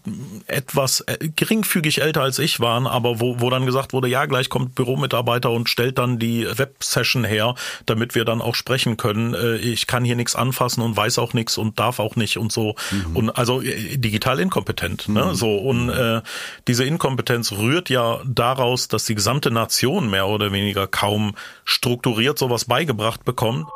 [0.47, 4.49] etwas äh, geringfügig älter als ich waren, aber wo, wo dann gesagt wurde, ja, gleich
[4.49, 7.53] kommt Büromitarbeiter und stellt dann die Websession her,
[7.85, 9.35] damit wir dann auch sprechen können.
[9.35, 12.51] Äh, ich kann hier nichts anfassen und weiß auch nichts und darf auch nicht und
[12.51, 12.75] so.
[12.89, 13.15] Mhm.
[13.15, 15.09] Und also äh, digital inkompetent.
[15.09, 15.25] Ne?
[15.25, 15.35] Mhm.
[15.35, 16.21] So und äh,
[16.67, 21.35] diese Inkompetenz rührt ja daraus, dass die gesamte Nation mehr oder weniger kaum
[21.65, 23.67] strukturiert strukturiert sowas beigebracht bekommen.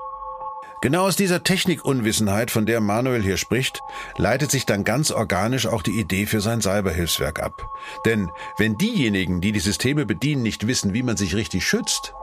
[0.81, 3.81] Genau aus dieser Technikunwissenheit, von der Manuel hier spricht,
[4.17, 7.67] leitet sich dann ganz organisch auch die Idee für sein Cyberhilfswerk ab.
[8.05, 12.13] Denn wenn diejenigen, die die Systeme bedienen, nicht wissen, wie man sich richtig schützt,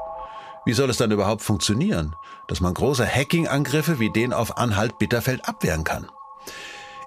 [0.65, 2.15] wie soll es dann überhaupt funktionieren,
[2.47, 6.09] dass man große Hacking-Angriffe wie den auf Anhalt-Bitterfeld abwehren kann?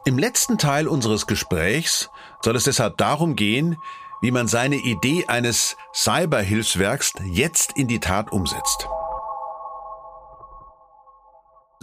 [0.04, 2.10] Im letzten Teil unseres Gesprächs
[2.42, 3.78] soll es deshalb darum gehen,
[4.22, 8.88] wie man seine Idee eines Cyberhilfswerks jetzt in die Tat umsetzt.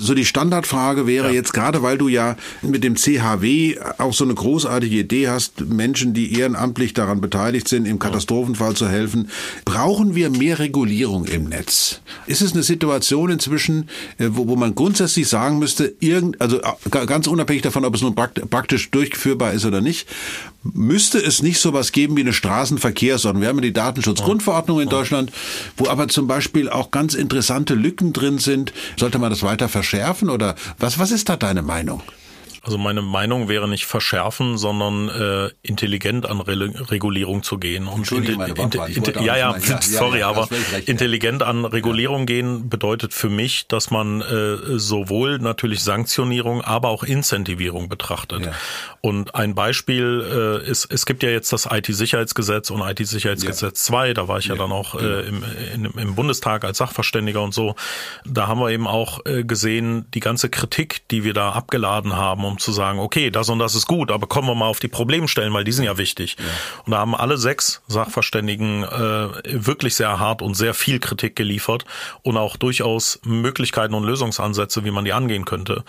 [0.02, 1.34] So die Standardfrage wäre ja.
[1.34, 6.12] jetzt gerade, weil du ja mit dem CHW auch so eine großartige Idee hast, Menschen,
[6.12, 9.28] die ehrenamtlich daran beteiligt sind, im Katastrophenfall zu helfen,
[9.64, 12.00] brauchen wir mehr Regulierung im Netz?
[12.26, 13.88] Ist es eine Situation inzwischen,
[14.18, 18.02] äh, wo, wo man grundsätzlich sagen müsste, irgend, also äh, ganz unabhängig davon, ob es
[18.02, 20.08] nun praktisch durchführbar ist oder nicht,
[20.64, 23.42] müsste es nicht sowas geben wie eine Straßenverkehrsordnung.
[23.42, 25.30] Wir haben ja die Datenschutzgrundverordnung in Deutschland,
[25.76, 28.72] wo aber zum Beispiel auch ganz interessante Lücken drin sind.
[28.96, 29.91] Sollte man das weiter verschärfen
[30.30, 32.02] oder was, was ist da deine Meinung?
[32.64, 37.88] Also meine Meinung wäre nicht verschärfen, sondern äh, intelligent an Re Regulierung zu gehen.
[37.88, 38.08] Und
[39.20, 42.26] ja, ja, sorry, ja, ja, aber recht, intelligent an Regulierung ja.
[42.26, 48.48] gehen bedeutet für mich, dass man äh, sowohl natürlich Sanktionierung, aber auch Incentivierung betrachtet.
[49.00, 54.28] Und ein Beispiel äh, ist, es gibt ja jetzt das IT-Sicherheitsgesetz und IT-Sicherheitsgesetz 2, da
[54.28, 55.44] war ich ja, dann auch äh, im,
[55.74, 57.74] in, im Bundestag als Sachverständiger und so.
[58.24, 62.44] Da haben wir eben auch äh, gesehen, die ganze Kritik, die wir da abgeladen haben
[62.52, 64.88] um zu sagen, okay, das und das ist gut, aber kommen wir mal auf die
[64.88, 66.36] Problemstellen, weil die sind ja wichtig.
[66.38, 66.44] Ja.
[66.84, 69.28] Und da haben alle sechs Sachverständigen äh,
[69.66, 71.84] wirklich sehr hart und sehr viel Kritik geliefert
[72.22, 75.84] und auch durchaus Möglichkeiten und Lösungsansätze, wie man die angehen könnte.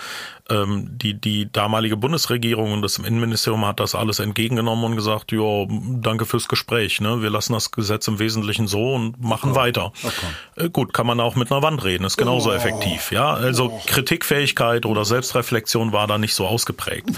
[0.49, 5.65] Ähm, die, die damalige Bundesregierung und das Innenministerium hat das alles entgegengenommen und gesagt, ja,
[5.69, 6.99] danke fürs Gespräch.
[6.99, 7.21] Ne?
[7.21, 9.59] Wir lassen das Gesetz im Wesentlichen so und machen okay.
[9.59, 9.93] weiter.
[10.03, 10.65] Okay.
[10.65, 12.53] Äh, gut, kann man auch mit einer Wand reden, ist genauso oh.
[12.53, 13.11] effektiv.
[13.11, 13.81] Ja, also oh.
[13.85, 17.09] Kritikfähigkeit oder Selbstreflexion war da nicht so ausgeprägt.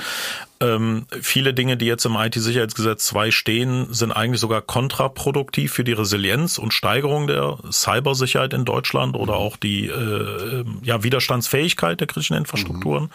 [0.62, 5.92] Ähm, viele Dinge, die jetzt im IT-Sicherheitsgesetz 2 stehen, sind eigentlich sogar kontraproduktiv für die
[5.92, 12.38] Resilienz und Steigerung der Cybersicherheit in Deutschland oder auch die äh, ja, Widerstandsfähigkeit der kritischen
[12.38, 13.04] Infrastrukturen.
[13.04, 13.10] Mhm.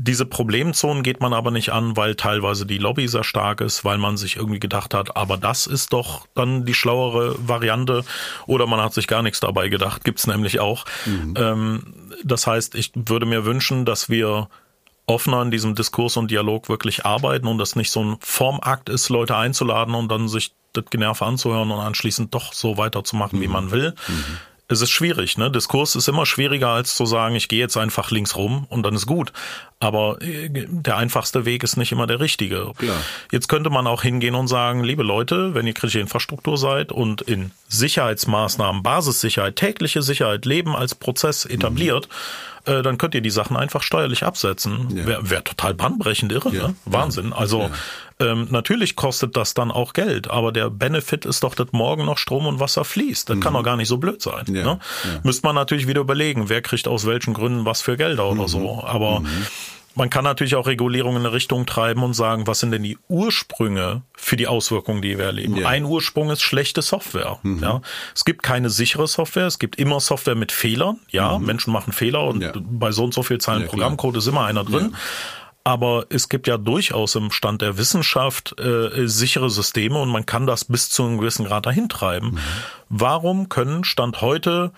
[0.00, 3.98] Diese Problemzonen geht man aber nicht an, weil teilweise die Lobby sehr stark ist, weil
[3.98, 8.04] man sich irgendwie gedacht hat, aber das ist doch dann die schlauere Variante
[8.46, 10.84] oder man hat sich gar nichts dabei gedacht, gibt's nämlich auch.
[11.04, 11.34] Mhm.
[11.36, 11.82] Ähm,
[12.22, 14.48] das heißt, ich würde mir wünschen, dass wir
[15.08, 19.08] offener in diesem Diskurs und Dialog wirklich arbeiten und das nicht so ein Formakt ist,
[19.08, 23.42] Leute einzuladen und dann sich das Generve anzuhören und anschließend doch so weiterzumachen, mhm.
[23.42, 23.94] wie man will.
[24.06, 24.38] Mhm.
[24.70, 25.50] Es ist schwierig, ne?
[25.50, 28.94] Diskurs ist immer schwieriger als zu sagen, ich gehe jetzt einfach links rum und dann
[28.94, 29.32] ist gut.
[29.80, 32.72] Aber äh, der einfachste Weg ist nicht immer der richtige.
[32.76, 33.00] Klar.
[33.32, 37.22] Jetzt könnte man auch hingehen und sagen, liebe Leute, wenn ihr kritische Infrastruktur seid und
[37.22, 43.30] in Sicherheitsmaßnahmen, Basissicherheit, tägliche Sicherheit, Leben als Prozess etabliert, mhm äh, dann könnt ihr die
[43.30, 44.88] Sachen einfach steuerlich absetzen.
[44.96, 45.06] Ja.
[45.06, 46.68] Wäre wär total bahnbrechend irre, ja.
[46.68, 46.74] ne?
[46.84, 47.32] Wahnsinn.
[47.32, 47.70] Also
[48.20, 52.18] ähm, natürlich kostet das dann auch Geld, aber der Benefit ist doch, dass morgen noch
[52.18, 53.30] Strom und Wasser fließt.
[53.30, 53.40] Das mhm.
[53.40, 54.44] kann doch gar nicht so blöd sein.
[54.48, 54.62] Ne?
[54.62, 54.78] Ja.
[55.22, 58.40] Müsste man natürlich wieder überlegen, wer kriegt aus welchen Gründen was für Gelder mhm.
[58.40, 58.84] oder so.
[58.84, 59.46] Aber mhm.
[59.98, 62.96] Man kann natürlich auch Regulierungen in eine Richtung treiben und sagen, was sind denn die
[63.08, 65.56] Ursprünge für die Auswirkungen, die wir erleben.
[65.56, 65.66] Ja.
[65.66, 67.40] Ein Ursprung ist schlechte Software.
[67.42, 67.60] Mhm.
[67.60, 67.82] Ja.
[68.14, 71.00] Es gibt keine sichere Software, es gibt immer Software mit Fehlern.
[71.10, 71.46] Ja, mhm.
[71.46, 72.52] Menschen machen Fehler und ja.
[72.54, 74.94] bei so und so viel Zeilen Programmcode ist immer einer drin.
[75.64, 80.46] Aber es gibt ja durchaus im Stand der Wissenschaft äh, sichere Systeme und man kann
[80.46, 82.34] das bis zu einem gewissen Grad dahin treiben.
[82.34, 82.38] Mhm.
[82.88, 84.70] Warum können Stand heute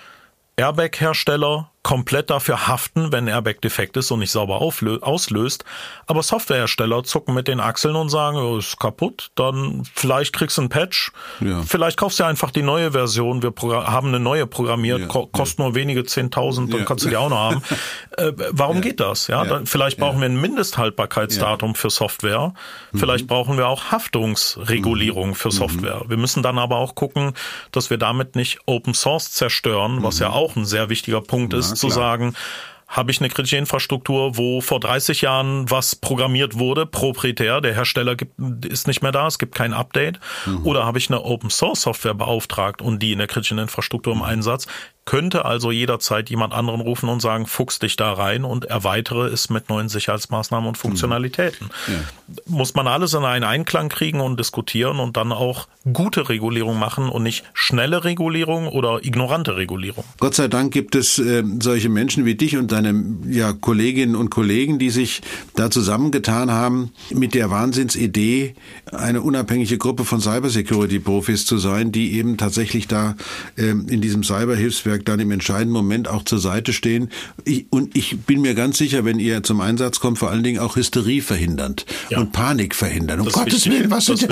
[0.57, 5.65] Airbag-Hersteller komplett dafür haften, wenn Airbag defekt ist und nicht sauber auslöst.
[6.07, 10.63] Aber Softwarehersteller zucken mit den Achseln und sagen, oh, ist kaputt, dann vielleicht kriegst du
[10.63, 11.11] ein Patch,
[11.41, 11.63] ja.
[11.63, 13.53] vielleicht kaufst du einfach die neue Version, wir
[13.87, 15.07] haben eine neue programmiert, ja.
[15.07, 17.63] kostet nur wenige 10.000, dann kannst du die auch noch haben.
[18.17, 19.29] Äh, warum geht das?
[19.29, 22.53] Ja, dann, vielleicht brauchen wir ein Mindesthaltbarkeitsdatum für Software,
[22.93, 23.29] vielleicht mhm.
[23.29, 25.53] brauchen wir auch Haftungsregulierung für mhm.
[25.53, 26.03] Software.
[26.09, 27.35] Wir müssen dann aber auch gucken,
[27.71, 30.23] dass wir damit nicht Open Source zerstören, was mhm.
[30.23, 32.35] ja auch ein sehr wichtiger Punkt ist, zu sagen,
[32.91, 38.17] habe ich eine kritische Infrastruktur, wo vor 30 Jahren was programmiert wurde, proprietär, der Hersteller
[38.17, 38.35] gibt,
[38.67, 40.67] ist nicht mehr da, es gibt kein Update, mhm.
[40.67, 44.23] oder habe ich eine Open Source Software beauftragt und die in der kritischen Infrastruktur im
[44.23, 44.67] Einsatz,
[45.11, 49.51] könnte also jederzeit jemand anderen rufen und sagen, fuchs dich da rein und erweitere es
[49.51, 51.67] mit neuen Sicherheitsmaßnahmen und Funktionalitäten.
[51.89, 51.93] Mhm.
[51.93, 52.37] Ja.
[52.47, 57.09] Muss man alles in einen Einklang kriegen und diskutieren und dann auch gute Regulierung machen
[57.09, 60.05] und nicht schnelle Regulierung oder ignorante Regulierung.
[60.21, 64.31] Gott sei Dank gibt es äh, solche Menschen wie dich und deine ja, Kolleginnen und
[64.31, 65.23] Kollegen, die sich
[65.57, 68.55] da zusammengetan haben mit der Wahnsinnsidee,
[68.93, 73.17] eine unabhängige Gruppe von Cybersecurity-Profis zu sein, die eben tatsächlich da
[73.57, 77.11] äh, in diesem Cyberhilfswerk Netzwerk dann im entscheidenden Moment auch zur Seite stehen.
[77.45, 80.59] Ich, und ich bin mir ganz sicher, wenn ihr zum Einsatz kommt, vor allen Dingen
[80.59, 81.77] auch Hysterie verhindern
[82.11, 82.19] ja.
[82.19, 83.21] und Panik verhindern.
[83.21, 84.29] Um das Gottes Willen, was sind ja.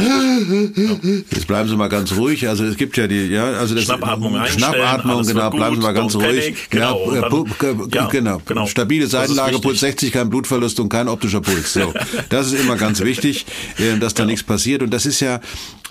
[1.31, 2.49] Jetzt bleiben Sie mal ganz ruhig.
[2.49, 5.51] Also es gibt ja die, ja, also das Schnappatmung, Schnappatmung, genau.
[5.51, 6.55] Bleiben Sie mal ganz ruhig.
[6.71, 8.43] Genau, ja, dann, ja, genau.
[8.45, 8.67] genau.
[8.67, 11.73] Stabile Seitenlage, Puls 60, kein Blutverlust und kein optischer Puls.
[11.73, 11.93] So,
[12.29, 13.47] das ist immer ganz wichtig,
[13.79, 14.83] äh, dass da nichts passiert.
[14.83, 15.41] Und das ist ja,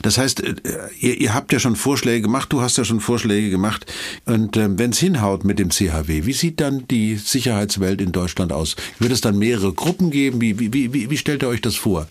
[0.02, 0.56] das heißt, äh,
[1.00, 2.52] ihr, ihr habt ja schon Vorschläge gemacht.
[2.52, 3.86] Du hast ja schon Vorschläge gemacht.
[4.26, 8.51] Und äh, wenn es hinhaut mit dem CHW, wie sieht dann die Sicherheitswelt in Deutschland
[8.51, 8.76] aus?
[8.99, 10.41] Wird es dann mehrere Gruppen geben?
[10.41, 12.08] Wie, wie, wie, wie stellt ihr euch das vor?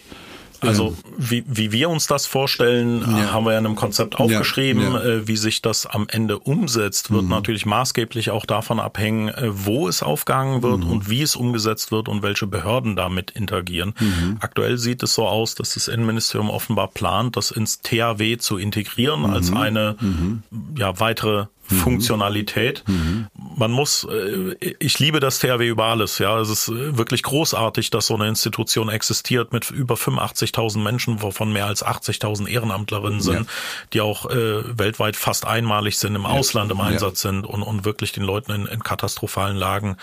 [0.61, 3.32] Also wie, wie wir uns das vorstellen, ja.
[3.32, 4.82] haben wir ja in einem Konzept aufgeschrieben.
[4.82, 5.05] Ja, ja.
[5.05, 7.30] Äh, wie sich das am Ende umsetzt, wird mhm.
[7.30, 10.90] natürlich maßgeblich auch davon abhängen, äh, wo es aufgehangen wird mhm.
[10.90, 13.94] und wie es umgesetzt wird und welche Behörden damit interagieren.
[13.99, 14.38] Mhm.
[14.40, 19.26] Aktuell sieht es so aus, dass das Innenministerium offenbar plant, das ins THW zu integrieren
[19.26, 19.57] als mhm.
[19.57, 20.42] eine mhm.
[20.76, 21.47] ja, weitere.
[21.75, 22.85] Funktionalität.
[22.87, 23.27] Mhm.
[23.57, 26.19] Man muss, äh, ich liebe das THW über alles.
[26.19, 31.23] Ja, es ist äh, wirklich großartig, dass so eine Institution existiert mit über 85.000 Menschen,
[31.23, 33.53] wovon mehr als 80.000 Ehrenamtlerinnen sind, ja.
[33.93, 36.29] die auch äh, weltweit fast einmalig sind, im ja.
[36.29, 37.31] Ausland im Einsatz ja.
[37.31, 39.97] sind und, und wirklich den Leuten in, in katastrophalen Lagen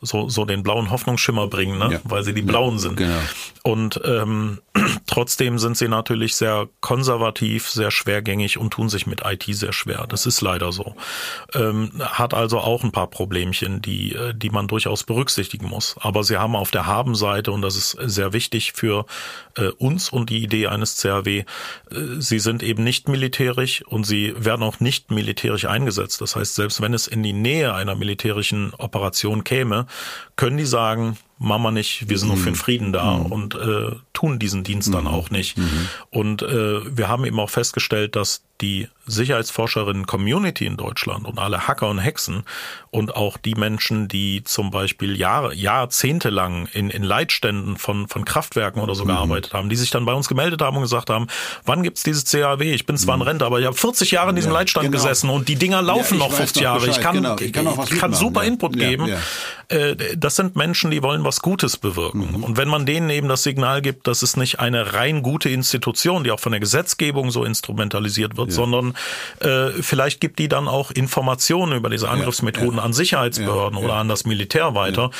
[0.00, 1.92] so, so den blauen Hoffnungsschimmer bringen, ne?
[1.92, 2.00] Ja.
[2.04, 2.96] weil sie die Blauen sind.
[2.96, 3.18] Genau.
[3.62, 4.60] Und ähm,
[5.06, 10.06] trotzdem sind sie natürlich sehr konservativ, sehr schwergängig und tun sich mit IT sehr schwer.
[10.08, 10.94] Das ist leider so.
[11.54, 15.96] Ähm, hat also auch ein paar Problemchen, die, äh, die man durchaus berücksichtigen muss.
[16.00, 19.04] Aber sie haben auf der Habenseite, und das ist sehr wichtig für
[19.56, 21.44] äh, uns und die Idee eines CAW, äh,
[22.18, 26.20] sie sind eben nicht militärisch und sie werden auch nicht militärisch eingesetzt.
[26.20, 29.86] Das heißt, selbst wenn es in die Nähe einer militärischen Operation käme,
[30.36, 32.34] können die sagen, wir nicht, wir sind mhm.
[32.34, 33.26] nur für den Frieden da mhm.
[33.26, 35.10] und äh, tun diesen Dienst dann mhm.
[35.10, 35.56] auch nicht.
[35.56, 35.88] Mhm.
[36.10, 41.88] Und äh, wir haben eben auch festgestellt, dass die Sicherheitsforscherinnen-Community in Deutschland und alle Hacker
[41.88, 42.44] und Hexen
[42.90, 48.24] und auch die Menschen, die zum Beispiel Jahre, Jahrzehnte lang in, in Leitständen von, von
[48.24, 49.08] Kraftwerken oder so mhm.
[49.08, 51.26] gearbeitet haben, die sich dann bei uns gemeldet haben und gesagt haben,
[51.64, 52.60] wann gibt's dieses CAW?
[52.62, 53.28] Ich bin zwar in mhm.
[53.28, 54.96] Rente, aber ich habe 40 Jahre in diesem ja, Leitstand genau.
[54.96, 56.86] gesessen und die Dinger laufen ja, noch 50 Jahre.
[56.86, 57.36] Ich kann, genau.
[57.38, 59.10] ich kann, ich kann super Input geben.
[59.68, 62.32] Äh, das sind Menschen, die wollen was Gutes bewirken.
[62.32, 62.44] Mhm.
[62.44, 66.24] Und wenn man denen eben das Signal gibt, dass es nicht eine rein gute Institution,
[66.24, 68.54] die auch von der Gesetzgebung so instrumentalisiert wird, ja.
[68.54, 68.94] sondern
[69.38, 72.82] äh, vielleicht gibt die dann auch Informationen über diese Angriffsmethoden ja.
[72.82, 75.10] an Sicherheitsbehörden oder an das Militär weiter.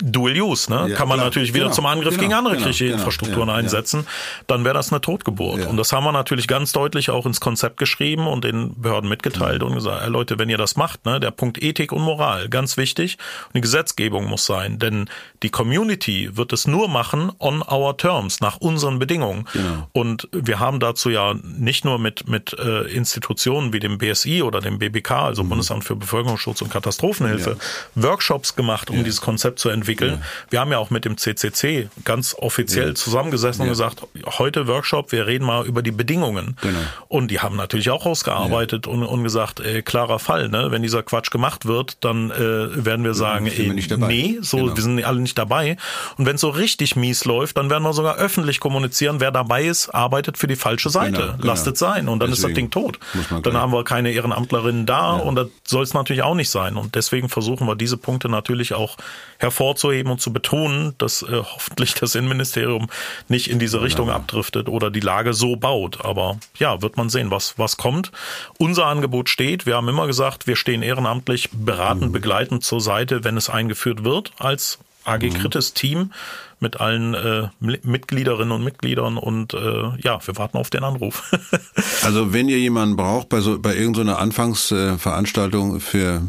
[0.00, 0.94] Dual Use, ne?
[0.94, 1.74] Kann man natürlich wieder genau.
[1.74, 2.20] zum Angriff genau.
[2.20, 2.66] gegen andere genau.
[2.66, 2.98] kritische genau.
[2.98, 4.06] Infrastrukturen einsetzen.
[4.46, 5.66] Dann wäre das eine Totgeburt.
[5.66, 9.62] Und das haben wir natürlich ganz deutlich auch ins Konzept geschrieben und den Behörden mitgeteilt
[9.62, 12.76] und gesagt, hey Leute, wenn ihr das macht, ne, der Punkt Ethik und Moral, ganz
[12.76, 13.18] wichtig.
[13.46, 15.08] Und die Gesetzgebung muss sein, denn
[15.42, 19.48] die Community wird es nur machen on our terms nach unseren Bedingungen.
[19.54, 19.88] Genau.
[19.94, 24.60] Und wir haben dazu ja nicht nur mit, mit äh, Institutionen wie dem BSI oder
[24.60, 25.48] dem BBK, also mhm.
[25.48, 28.02] Bundesamt für Bevölkerungsschutz und Katastrophenhilfe, ja.
[28.02, 29.02] Workshops gemacht, um ja.
[29.04, 30.18] dieses Konzept zu entwickeln.
[30.20, 30.26] Ja.
[30.50, 35.26] Wir haben ja auch mit dem CCC ganz offiziell zusammengesessen und gesagt, heute Workshop, wir
[35.26, 36.58] reden mal über die Bedingungen.
[36.60, 36.78] Genau.
[37.08, 40.70] Und die haben natürlich auch ausgearbeitet und, und gesagt, äh, klarer Fall, ne?
[40.70, 44.76] wenn dieser Quatsch gemacht wird, dann äh, werden wir sagen, ey, wir nee, so, genau.
[44.76, 45.45] wir sind alle nicht dabei.
[45.48, 49.64] Und wenn es so richtig mies läuft, dann werden wir sogar öffentlich kommunizieren, wer dabei
[49.64, 51.12] ist, arbeitet für die falsche Seite.
[51.12, 51.46] Genau, genau.
[51.46, 52.08] Lasst es sein.
[52.08, 52.98] Und dann deswegen ist das Ding tot.
[53.42, 55.22] Dann haben wir keine Ehrenamtlerinnen da ja.
[55.22, 56.76] und das soll es natürlich auch nicht sein.
[56.76, 58.96] Und deswegen versuchen wir diese Punkte natürlich auch
[59.38, 62.88] hervorzuheben und zu betonen, dass äh, hoffentlich das Innenministerium
[63.28, 66.04] nicht in diese Richtung abdriftet oder die Lage so baut.
[66.04, 68.12] Aber ja, wird man sehen, was, was kommt.
[68.58, 69.66] Unser Angebot steht.
[69.66, 72.12] Wir haben immer gesagt, wir stehen ehrenamtlich beratend, mhm.
[72.12, 75.34] begleitend zur Seite, wenn es eingeführt wird als AG mhm.
[75.34, 76.12] Kritis Team
[76.58, 81.30] mit allen äh, Mitgliederinnen und Mitgliedern und äh, ja, wir warten auf den Anruf.
[82.02, 86.22] also wenn ihr jemanden braucht bei so bei irgendeiner Anfangsveranstaltung für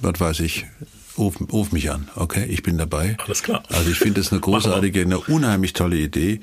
[0.00, 0.66] was weiß ich
[1.18, 2.46] Ruf, ruf mich an, okay?
[2.48, 3.16] Ich bin dabei.
[3.24, 3.62] Alles klar.
[3.70, 6.40] Also ich finde es eine großartige, eine unheimlich tolle Idee.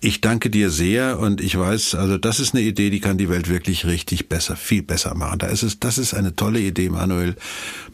[0.00, 3.28] Ich danke dir sehr und ich weiß, also das ist eine Idee, die kann die
[3.28, 5.38] Welt wirklich richtig besser, viel besser machen.
[5.40, 7.36] Da ist es, das ist eine tolle Idee, Manuel.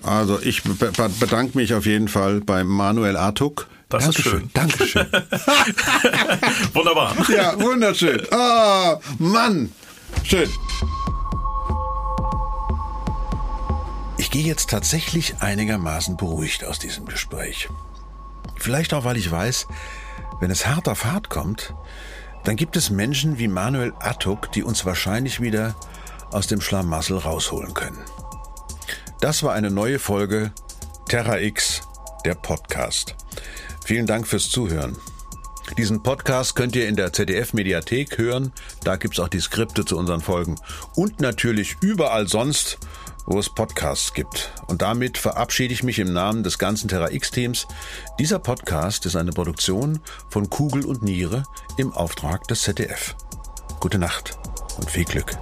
[0.02, 3.66] Also ich bedanke mich auf jeden Fall bei Manuel Artuk.
[3.88, 4.32] Das Dankeschön.
[4.32, 4.50] ist schön.
[4.54, 5.06] Dankeschön.
[6.74, 7.16] Wunderbar.
[7.28, 8.22] Ja, wunderschön.
[8.30, 9.70] Oh, Mann.
[10.22, 10.48] Schön.
[14.30, 17.68] Ich gehe jetzt tatsächlich einigermaßen beruhigt aus diesem Gespräch.
[18.54, 19.66] Vielleicht auch, weil ich weiß,
[20.38, 21.74] wenn es hart auf hart kommt,
[22.44, 25.74] dann gibt es Menschen wie Manuel Attuk, die uns wahrscheinlich wieder
[26.30, 27.98] aus dem Schlamassel rausholen können.
[29.20, 30.52] Das war eine neue Folge
[31.08, 31.80] Terra X,
[32.24, 33.16] der Podcast.
[33.84, 34.96] Vielen Dank fürs Zuhören.
[35.76, 38.52] Diesen Podcast könnt ihr in der ZDF-Mediathek hören.
[38.84, 40.54] Da gibt's auch die Skripte zu unseren Folgen.
[40.94, 42.78] Und natürlich überall sonst,
[43.26, 44.52] wo es Podcasts gibt.
[44.66, 47.66] Und damit verabschiede ich mich im Namen des ganzen Terra X-Teams.
[48.18, 51.44] Dieser Podcast ist eine Produktion von Kugel und Niere
[51.76, 53.16] im Auftrag des ZDF.
[53.80, 54.38] Gute Nacht
[54.76, 55.36] und viel Glück.